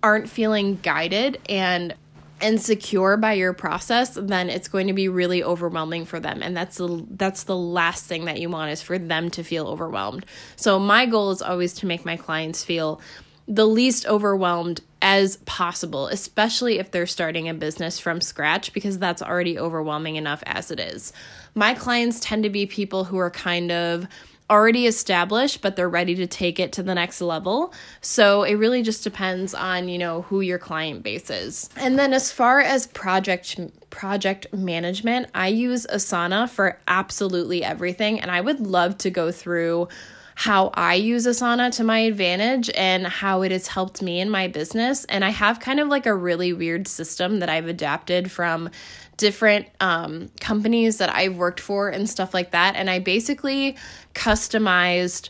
aren't 0.04 0.28
feeling 0.28 0.76
guided 0.82 1.40
and 1.48 1.94
insecure 2.42 3.16
by 3.16 3.32
your 3.32 3.54
process, 3.54 4.18
then 4.20 4.50
it's 4.50 4.68
going 4.68 4.86
to 4.88 4.92
be 4.92 5.08
really 5.08 5.42
overwhelming 5.42 6.04
for 6.04 6.20
them. 6.20 6.42
And 6.42 6.54
that's 6.54 6.76
the 6.76 7.06
that's 7.12 7.44
the 7.44 7.56
last 7.56 8.04
thing 8.04 8.26
that 8.26 8.38
you 8.38 8.50
want 8.50 8.70
is 8.70 8.82
for 8.82 8.98
them 8.98 9.30
to 9.30 9.42
feel 9.42 9.66
overwhelmed. 9.66 10.26
So 10.56 10.78
my 10.78 11.06
goal 11.06 11.30
is 11.30 11.40
always 11.40 11.72
to 11.74 11.86
make 11.86 12.04
my 12.04 12.18
clients 12.18 12.62
feel 12.62 13.00
the 13.48 13.66
least 13.66 14.06
overwhelmed 14.06 14.82
as 15.00 15.36
possible, 15.46 16.08
especially 16.08 16.78
if 16.78 16.90
they're 16.90 17.06
starting 17.06 17.48
a 17.48 17.54
business 17.54 17.98
from 17.98 18.20
scratch, 18.20 18.74
because 18.74 18.98
that's 18.98 19.22
already 19.22 19.58
overwhelming 19.58 20.16
enough 20.16 20.42
as 20.44 20.70
it 20.70 20.80
is. 20.80 21.14
My 21.54 21.72
clients 21.72 22.20
tend 22.20 22.42
to 22.44 22.50
be 22.50 22.66
people 22.66 23.04
who 23.04 23.16
are 23.16 23.30
kind 23.30 23.72
of 23.72 24.06
already 24.50 24.86
established 24.86 25.62
but 25.62 25.74
they're 25.76 25.88
ready 25.88 26.14
to 26.14 26.26
take 26.26 26.60
it 26.60 26.72
to 26.72 26.82
the 26.82 26.94
next 26.94 27.20
level. 27.20 27.72
So 28.00 28.42
it 28.42 28.54
really 28.54 28.82
just 28.82 29.02
depends 29.04 29.54
on 29.54 29.88
you 29.88 29.98
know 29.98 30.22
who 30.22 30.40
your 30.40 30.58
client 30.58 31.02
base 31.02 31.30
is. 31.30 31.70
And 31.76 31.98
then 31.98 32.12
as 32.12 32.30
far 32.30 32.60
as 32.60 32.86
project 32.88 33.58
project 33.90 34.52
management 34.52 35.28
i 35.34 35.46
use 35.46 35.86
asana 35.86 36.48
for 36.48 36.78
absolutely 36.88 37.64
everything. 37.64 38.20
And 38.20 38.30
i 38.30 38.40
would 38.40 38.60
love 38.60 38.98
to 38.98 39.10
go 39.10 39.30
through 39.30 39.88
how 40.34 40.70
I 40.74 40.94
use 40.94 41.26
Asana 41.26 41.74
to 41.76 41.84
my 41.84 42.00
advantage 42.00 42.70
and 42.74 43.06
how 43.06 43.42
it 43.42 43.52
has 43.52 43.68
helped 43.68 44.02
me 44.02 44.20
in 44.20 44.28
my 44.30 44.48
business. 44.48 45.04
And 45.04 45.24
I 45.24 45.30
have 45.30 45.60
kind 45.60 45.78
of 45.80 45.88
like 45.88 46.06
a 46.06 46.14
really 46.14 46.52
weird 46.52 46.88
system 46.88 47.38
that 47.38 47.48
I've 47.48 47.68
adapted 47.68 48.30
from 48.30 48.70
different 49.16 49.66
um, 49.80 50.30
companies 50.40 50.98
that 50.98 51.14
I've 51.14 51.36
worked 51.36 51.60
for 51.60 51.88
and 51.88 52.08
stuff 52.08 52.34
like 52.34 52.50
that. 52.52 52.76
And 52.76 52.90
I 52.90 52.98
basically 52.98 53.76
customized 54.14 55.28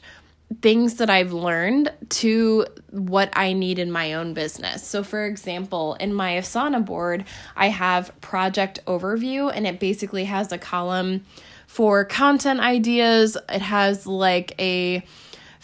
things 0.61 0.95
that 0.95 1.11
I've 1.11 1.33
learned 1.33 1.93
to 2.11 2.67
what 2.91 3.31
I 3.35 3.53
need 3.53 3.79
in 3.79 3.91
my 3.91 4.15
own 4.15 4.35
business. 4.35 4.87
So, 4.87 5.03
for 5.03 5.25
example, 5.27 5.95
in 5.95 6.15
my 6.15 6.33
Asana 6.33 6.85
board, 6.85 7.25
I 7.57 7.69
have 7.69 8.19
project 8.21 8.79
overview, 8.87 9.51
and 9.55 9.67
it 9.67 9.81
basically 9.81 10.25
has 10.25 10.53
a 10.53 10.59
column 10.59 11.25
for 11.67 12.05
content 12.05 12.61
ideas. 12.61 13.37
It 13.49 13.63
has 13.63 14.07
like 14.07 14.55
a 14.61 15.05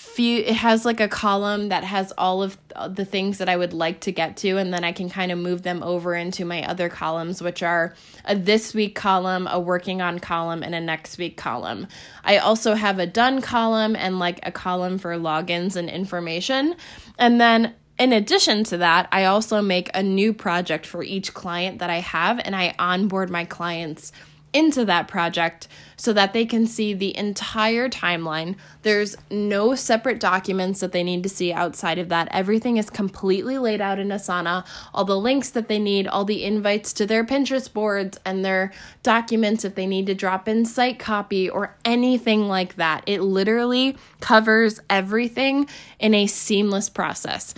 few 0.01 0.39
it 0.39 0.55
has 0.55 0.87
like 0.87 0.99
a 0.99 1.09
column 1.09 1.69
that 1.69 1.85
has 1.85 2.11
all 2.17 2.43
of 2.43 2.57
the 2.89 3.05
things 3.05 3.37
that 3.37 3.51
I 3.51 3.57
would 3.59 3.75
like 3.75 4.01
to 4.01 4.13
get 4.13 4.39
to 4.39 4.57
and 4.57 4.73
then 4.73 4.83
I 4.83 4.93
can 4.93 5.11
kind 5.11 5.31
of 5.31 5.37
move 5.39 5.61
them 5.61 5.83
over 5.83 6.15
into 6.15 6.47
my 6.47 6.67
other 6.67 6.89
columns 6.89 7.43
which 7.43 7.63
are 7.63 7.95
a 8.25 8.35
this 8.35 8.73
week 8.73 8.95
column, 8.95 9.47
a 9.47 9.61
working 9.61 10.01
on 10.01 10.19
column 10.19 10.63
and 10.63 10.75
a 10.75 10.81
next 10.81 11.19
week 11.19 11.37
column. 11.37 11.87
I 12.25 12.39
also 12.39 12.73
have 12.73 12.99
a 12.99 13.07
done 13.07 13.43
column 13.43 13.95
and 13.95 14.19
like 14.19 14.41
a 14.43 14.51
column 14.51 14.97
for 14.97 15.15
logins 15.17 15.77
and 15.77 15.91
information. 15.91 16.77
And 17.19 17.39
then 17.39 17.75
in 17.99 18.15
addition 18.15 18.65
to 18.65 18.79
that, 18.79 19.07
I 19.13 19.27
also 19.27 19.61
make 19.61 19.91
a 19.93 20.03
new 20.03 20.33
project 20.33 20.87
for 20.87 21.03
each 21.03 21.35
client 21.35 21.81
that 21.81 21.91
I 21.91 21.99
have 21.99 22.41
and 22.43 22.57
I 22.57 22.75
onboard 22.79 23.29
my 23.29 23.45
clients 23.45 24.13
into 24.53 24.85
that 24.85 25.09
project 25.09 25.69
so 25.97 26.13
that 26.13 26.33
they 26.33 26.47
can 26.47 26.67
see 26.67 26.95
the 26.95 27.17
entire 27.17 27.89
timeline. 27.89 28.57
There's 28.83 29.17
no 29.31 29.75
separate 29.75 30.19
documents 30.19 30.81
that 30.81 30.93
they 30.93 31.03
need 31.03 31.23
to 31.23 31.29
see 31.29 31.53
outside 31.53 31.99
of 31.99 32.09
that. 32.09 32.29
Everything 32.31 32.77
is 32.77 32.89
completely 32.91 33.59
laid 33.59 33.81
out 33.81 33.99
in 33.99 34.09
Asana. 34.09 34.67
All 34.95 35.05
the 35.05 35.19
links 35.19 35.51
that 35.51 35.69
they 35.69 35.79
need, 35.79 36.07
all 36.07 36.25
the 36.25 36.45
invites 36.45 36.93
to 36.95 37.07
their 37.07 37.25
Pinterest 37.25 37.73
boards 37.73 38.19
and 38.25 38.45
their 38.45 38.73
documents 39.03 39.65
if 39.65 39.75
they 39.75 39.87
need 39.87 40.07
to 40.07 40.15
drop 40.15 40.49
in 40.49 40.65
site 40.65 40.99
copy 40.99 41.49
or 41.49 41.77
anything 41.85 42.49
like 42.49 42.77
that. 42.77 43.05
It 43.07 43.21
literally 43.21 43.97
covers 44.21 44.81
everything 44.89 45.69
in 45.99 46.15
a 46.15 46.27
seamless 46.27 46.89
process. 46.89 47.55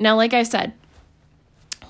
Now, 0.00 0.16
like 0.16 0.32
I 0.32 0.42
said, 0.42 0.72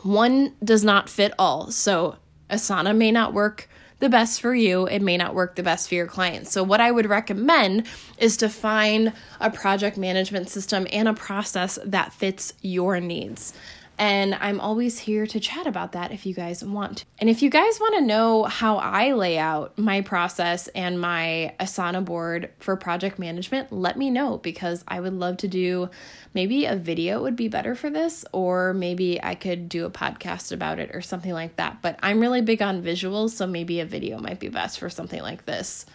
one 0.03 0.55
does 0.63 0.83
not 0.83 1.09
fit 1.09 1.33
all. 1.39 1.71
So, 1.71 2.17
Asana 2.51 2.95
may 2.95 3.13
not 3.13 3.33
work 3.33 3.69
the 4.03 4.09
best 4.09 4.41
for 4.41 4.53
you, 4.53 4.87
it 4.89 5.01
may 5.01 5.17
not 5.17 5.33
work 5.33 5.55
the 5.55 5.63
best 5.63 5.89
for 5.89 5.95
your 5.95 6.09
clients. 6.09 6.51
So, 6.51 6.65
what 6.65 6.81
I 6.81 6.91
would 6.91 7.07
recommend 7.07 7.87
is 8.19 8.37
to 8.39 8.49
find 8.49 9.13
a 9.41 9.49
project 9.49 9.97
management 9.97 10.49
system 10.49 10.89
and 10.93 11.07
a 11.07 11.15
process 11.15 11.79
that 11.85 12.13
fits 12.13 12.53
your 12.63 12.99
needs. 12.99 13.55
And 14.03 14.35
I'm 14.41 14.59
always 14.59 14.99
here 14.99 15.29
to 15.29 15.39
chat 15.39 15.69
about 15.69 15.93
that 15.93 16.11
if 16.11 16.27
you 16.27 16.35
guys 16.35 16.65
want. 16.65 16.99
To. 16.99 17.05
And 17.21 17.31
if 17.31 17.41
you 17.41 17.49
guys 17.49 17.79
want 17.79 17.95
to 17.95 18.01
know 18.01 18.43
how 18.43 18.79
I 18.79 19.13
lay 19.13 19.39
out 19.39 19.79
my 19.79 20.01
process 20.01 20.67
and 20.75 21.01
my 21.01 21.55
Asana 21.61 22.05
board 22.05 22.51
for 22.59 22.75
project 22.75 23.21
management, 23.21 23.71
let 23.71 23.97
me 23.97 24.11
know 24.11 24.39
because 24.39 24.83
I 24.89 24.99
would 24.99 25.13
love 25.13 25.37
to 25.37 25.47
do 25.47 25.89
maybe 26.35 26.65
a 26.65 26.75
video 26.75 27.23
would 27.23 27.37
be 27.37 27.47
better 27.47 27.77
for 27.77 27.91
this, 27.91 28.25
or 28.33 28.75
maybe 28.75 29.23
I 29.23 29.37
could 29.37 29.69
do 29.69 29.85
a 29.87 29.91
podcast 29.91 30.51
about 30.51 30.81
it 30.81 30.91
or 30.93 31.01
something 31.01 31.33
like 31.33 31.55
that. 31.55 31.81
But 31.81 32.01
I'm 32.03 32.19
really 32.19 32.43
big 32.43 32.61
on 32.61 32.83
visuals, 32.83 33.31
so 33.31 33.47
maybe 33.47 33.79
a 33.79 33.87
video 33.87 34.19
might 34.19 34.41
be 34.41 34.49
best 34.49 34.81
for 34.81 34.91
something 34.91 35.23
like 35.23 35.47
this. 35.47 35.87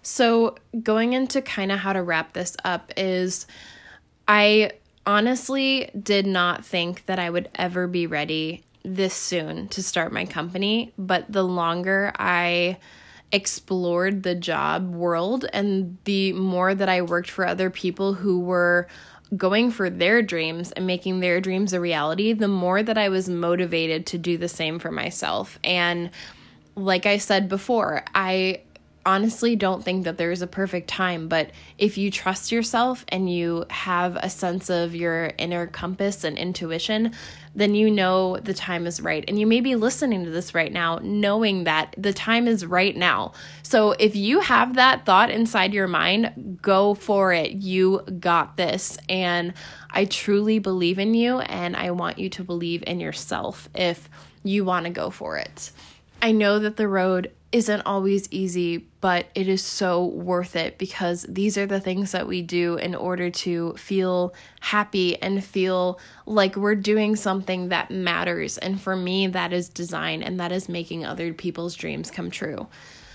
So, 0.00 0.56
going 0.82 1.12
into 1.12 1.42
kind 1.42 1.70
of 1.70 1.80
how 1.80 1.92
to 1.92 2.02
wrap 2.02 2.32
this 2.32 2.56
up 2.64 2.94
is 2.96 3.46
I 4.26 4.70
honestly 5.06 5.90
did 6.00 6.26
not 6.26 6.64
think 6.64 7.06
that 7.06 7.18
I 7.18 7.30
would 7.30 7.48
ever 7.54 7.86
be 7.86 8.06
ready 8.06 8.62
this 8.84 9.14
soon 9.14 9.68
to 9.68 9.82
start 9.82 10.12
my 10.12 10.24
company, 10.24 10.92
but 10.98 11.30
the 11.30 11.44
longer 11.44 12.12
I 12.18 12.78
explored 13.30 14.22
the 14.22 14.34
job 14.34 14.94
world 14.94 15.46
and 15.52 15.96
the 16.04 16.32
more 16.34 16.74
that 16.74 16.88
I 16.88 17.02
worked 17.02 17.30
for 17.30 17.46
other 17.46 17.70
people 17.70 18.14
who 18.14 18.40
were 18.40 18.88
going 19.34 19.70
for 19.70 19.88
their 19.88 20.20
dreams 20.20 20.72
and 20.72 20.86
making 20.86 21.20
their 21.20 21.40
dreams 21.40 21.72
a 21.72 21.80
reality, 21.80 22.34
the 22.34 22.48
more 22.48 22.82
that 22.82 22.98
I 22.98 23.08
was 23.08 23.28
motivated 23.28 24.04
to 24.06 24.18
do 24.18 24.36
the 24.36 24.48
same 24.48 24.78
for 24.78 24.90
myself. 24.90 25.58
And 25.64 26.10
like 26.74 27.06
I 27.06 27.16
said 27.16 27.48
before, 27.48 28.04
I 28.14 28.60
honestly 29.04 29.56
don't 29.56 29.84
think 29.84 30.04
that 30.04 30.18
there's 30.18 30.42
a 30.42 30.46
perfect 30.46 30.88
time, 30.88 31.28
but 31.28 31.50
if 31.78 31.98
you 31.98 32.10
trust 32.10 32.52
yourself 32.52 33.04
and 33.08 33.32
you 33.32 33.64
have 33.70 34.16
a 34.16 34.30
sense 34.30 34.70
of 34.70 34.94
your 34.94 35.32
inner 35.38 35.66
compass 35.66 36.24
and 36.24 36.38
intuition, 36.38 37.12
then 37.54 37.74
you 37.74 37.90
know 37.90 38.38
the 38.38 38.54
time 38.54 38.86
is 38.86 39.00
right. 39.00 39.24
And 39.28 39.38
you 39.38 39.46
may 39.46 39.60
be 39.60 39.74
listening 39.74 40.24
to 40.24 40.30
this 40.30 40.54
right 40.54 40.72
now, 40.72 40.98
knowing 41.02 41.64
that 41.64 41.94
the 41.98 42.12
time 42.12 42.48
is 42.48 42.64
right 42.64 42.96
now. 42.96 43.32
So 43.62 43.92
if 43.92 44.16
you 44.16 44.40
have 44.40 44.74
that 44.74 45.04
thought 45.04 45.30
inside 45.30 45.74
your 45.74 45.88
mind, 45.88 46.58
go 46.62 46.94
for 46.94 47.32
it. 47.32 47.52
You 47.52 48.00
got 48.18 48.56
this. 48.56 48.96
And 49.08 49.54
I 49.90 50.06
truly 50.06 50.58
believe 50.58 50.98
in 50.98 51.14
you, 51.14 51.40
and 51.40 51.76
I 51.76 51.90
want 51.90 52.18
you 52.18 52.30
to 52.30 52.44
believe 52.44 52.82
in 52.86 53.00
yourself 53.00 53.68
if 53.74 54.08
you 54.42 54.64
want 54.64 54.86
to 54.86 54.90
go 54.90 55.10
for 55.10 55.36
it. 55.36 55.70
I 56.22 56.32
know 56.32 56.58
that 56.60 56.76
the 56.76 56.88
road 56.88 57.32
isn't 57.52 57.82
always 57.82 58.28
easy, 58.32 58.78
but 59.00 59.26
it 59.34 59.46
is 59.46 59.62
so 59.62 60.04
worth 60.04 60.56
it 60.56 60.78
because 60.78 61.26
these 61.28 61.58
are 61.58 61.66
the 61.66 61.80
things 61.80 62.12
that 62.12 62.26
we 62.26 62.42
do 62.42 62.76
in 62.76 62.94
order 62.94 63.30
to 63.30 63.74
feel 63.74 64.34
happy 64.60 65.20
and 65.22 65.44
feel 65.44 66.00
like 66.26 66.56
we're 66.56 66.74
doing 66.74 67.14
something 67.14 67.68
that 67.68 67.90
matters. 67.90 68.58
And 68.58 68.80
for 68.80 68.96
me, 68.96 69.26
that 69.28 69.52
is 69.52 69.68
design 69.68 70.22
and 70.22 70.40
that 70.40 70.50
is 70.50 70.68
making 70.68 71.04
other 71.04 71.32
people's 71.34 71.74
dreams 71.74 72.10
come 72.10 72.30
true. 72.30 72.66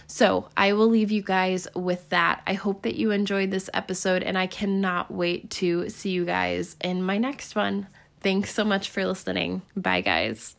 So, 0.09 0.47
I 0.55 0.71
will 0.71 0.87
leave 0.87 1.11
you 1.11 1.21
guys 1.21 1.67
with 1.75 2.07
that. 2.09 2.41
I 2.47 2.53
hope 2.53 2.83
that 2.83 2.95
you 2.95 3.11
enjoyed 3.11 3.51
this 3.51 3.69
episode, 3.73 4.23
and 4.23 4.37
I 4.37 4.47
cannot 4.47 5.11
wait 5.11 5.49
to 5.51 5.89
see 5.89 6.11
you 6.11 6.23
guys 6.23 6.77
in 6.81 7.03
my 7.03 7.17
next 7.17 7.55
one. 7.55 7.87
Thanks 8.21 8.53
so 8.53 8.63
much 8.63 8.89
for 8.89 9.05
listening. 9.05 9.63
Bye, 9.75 9.99
guys. 9.99 10.55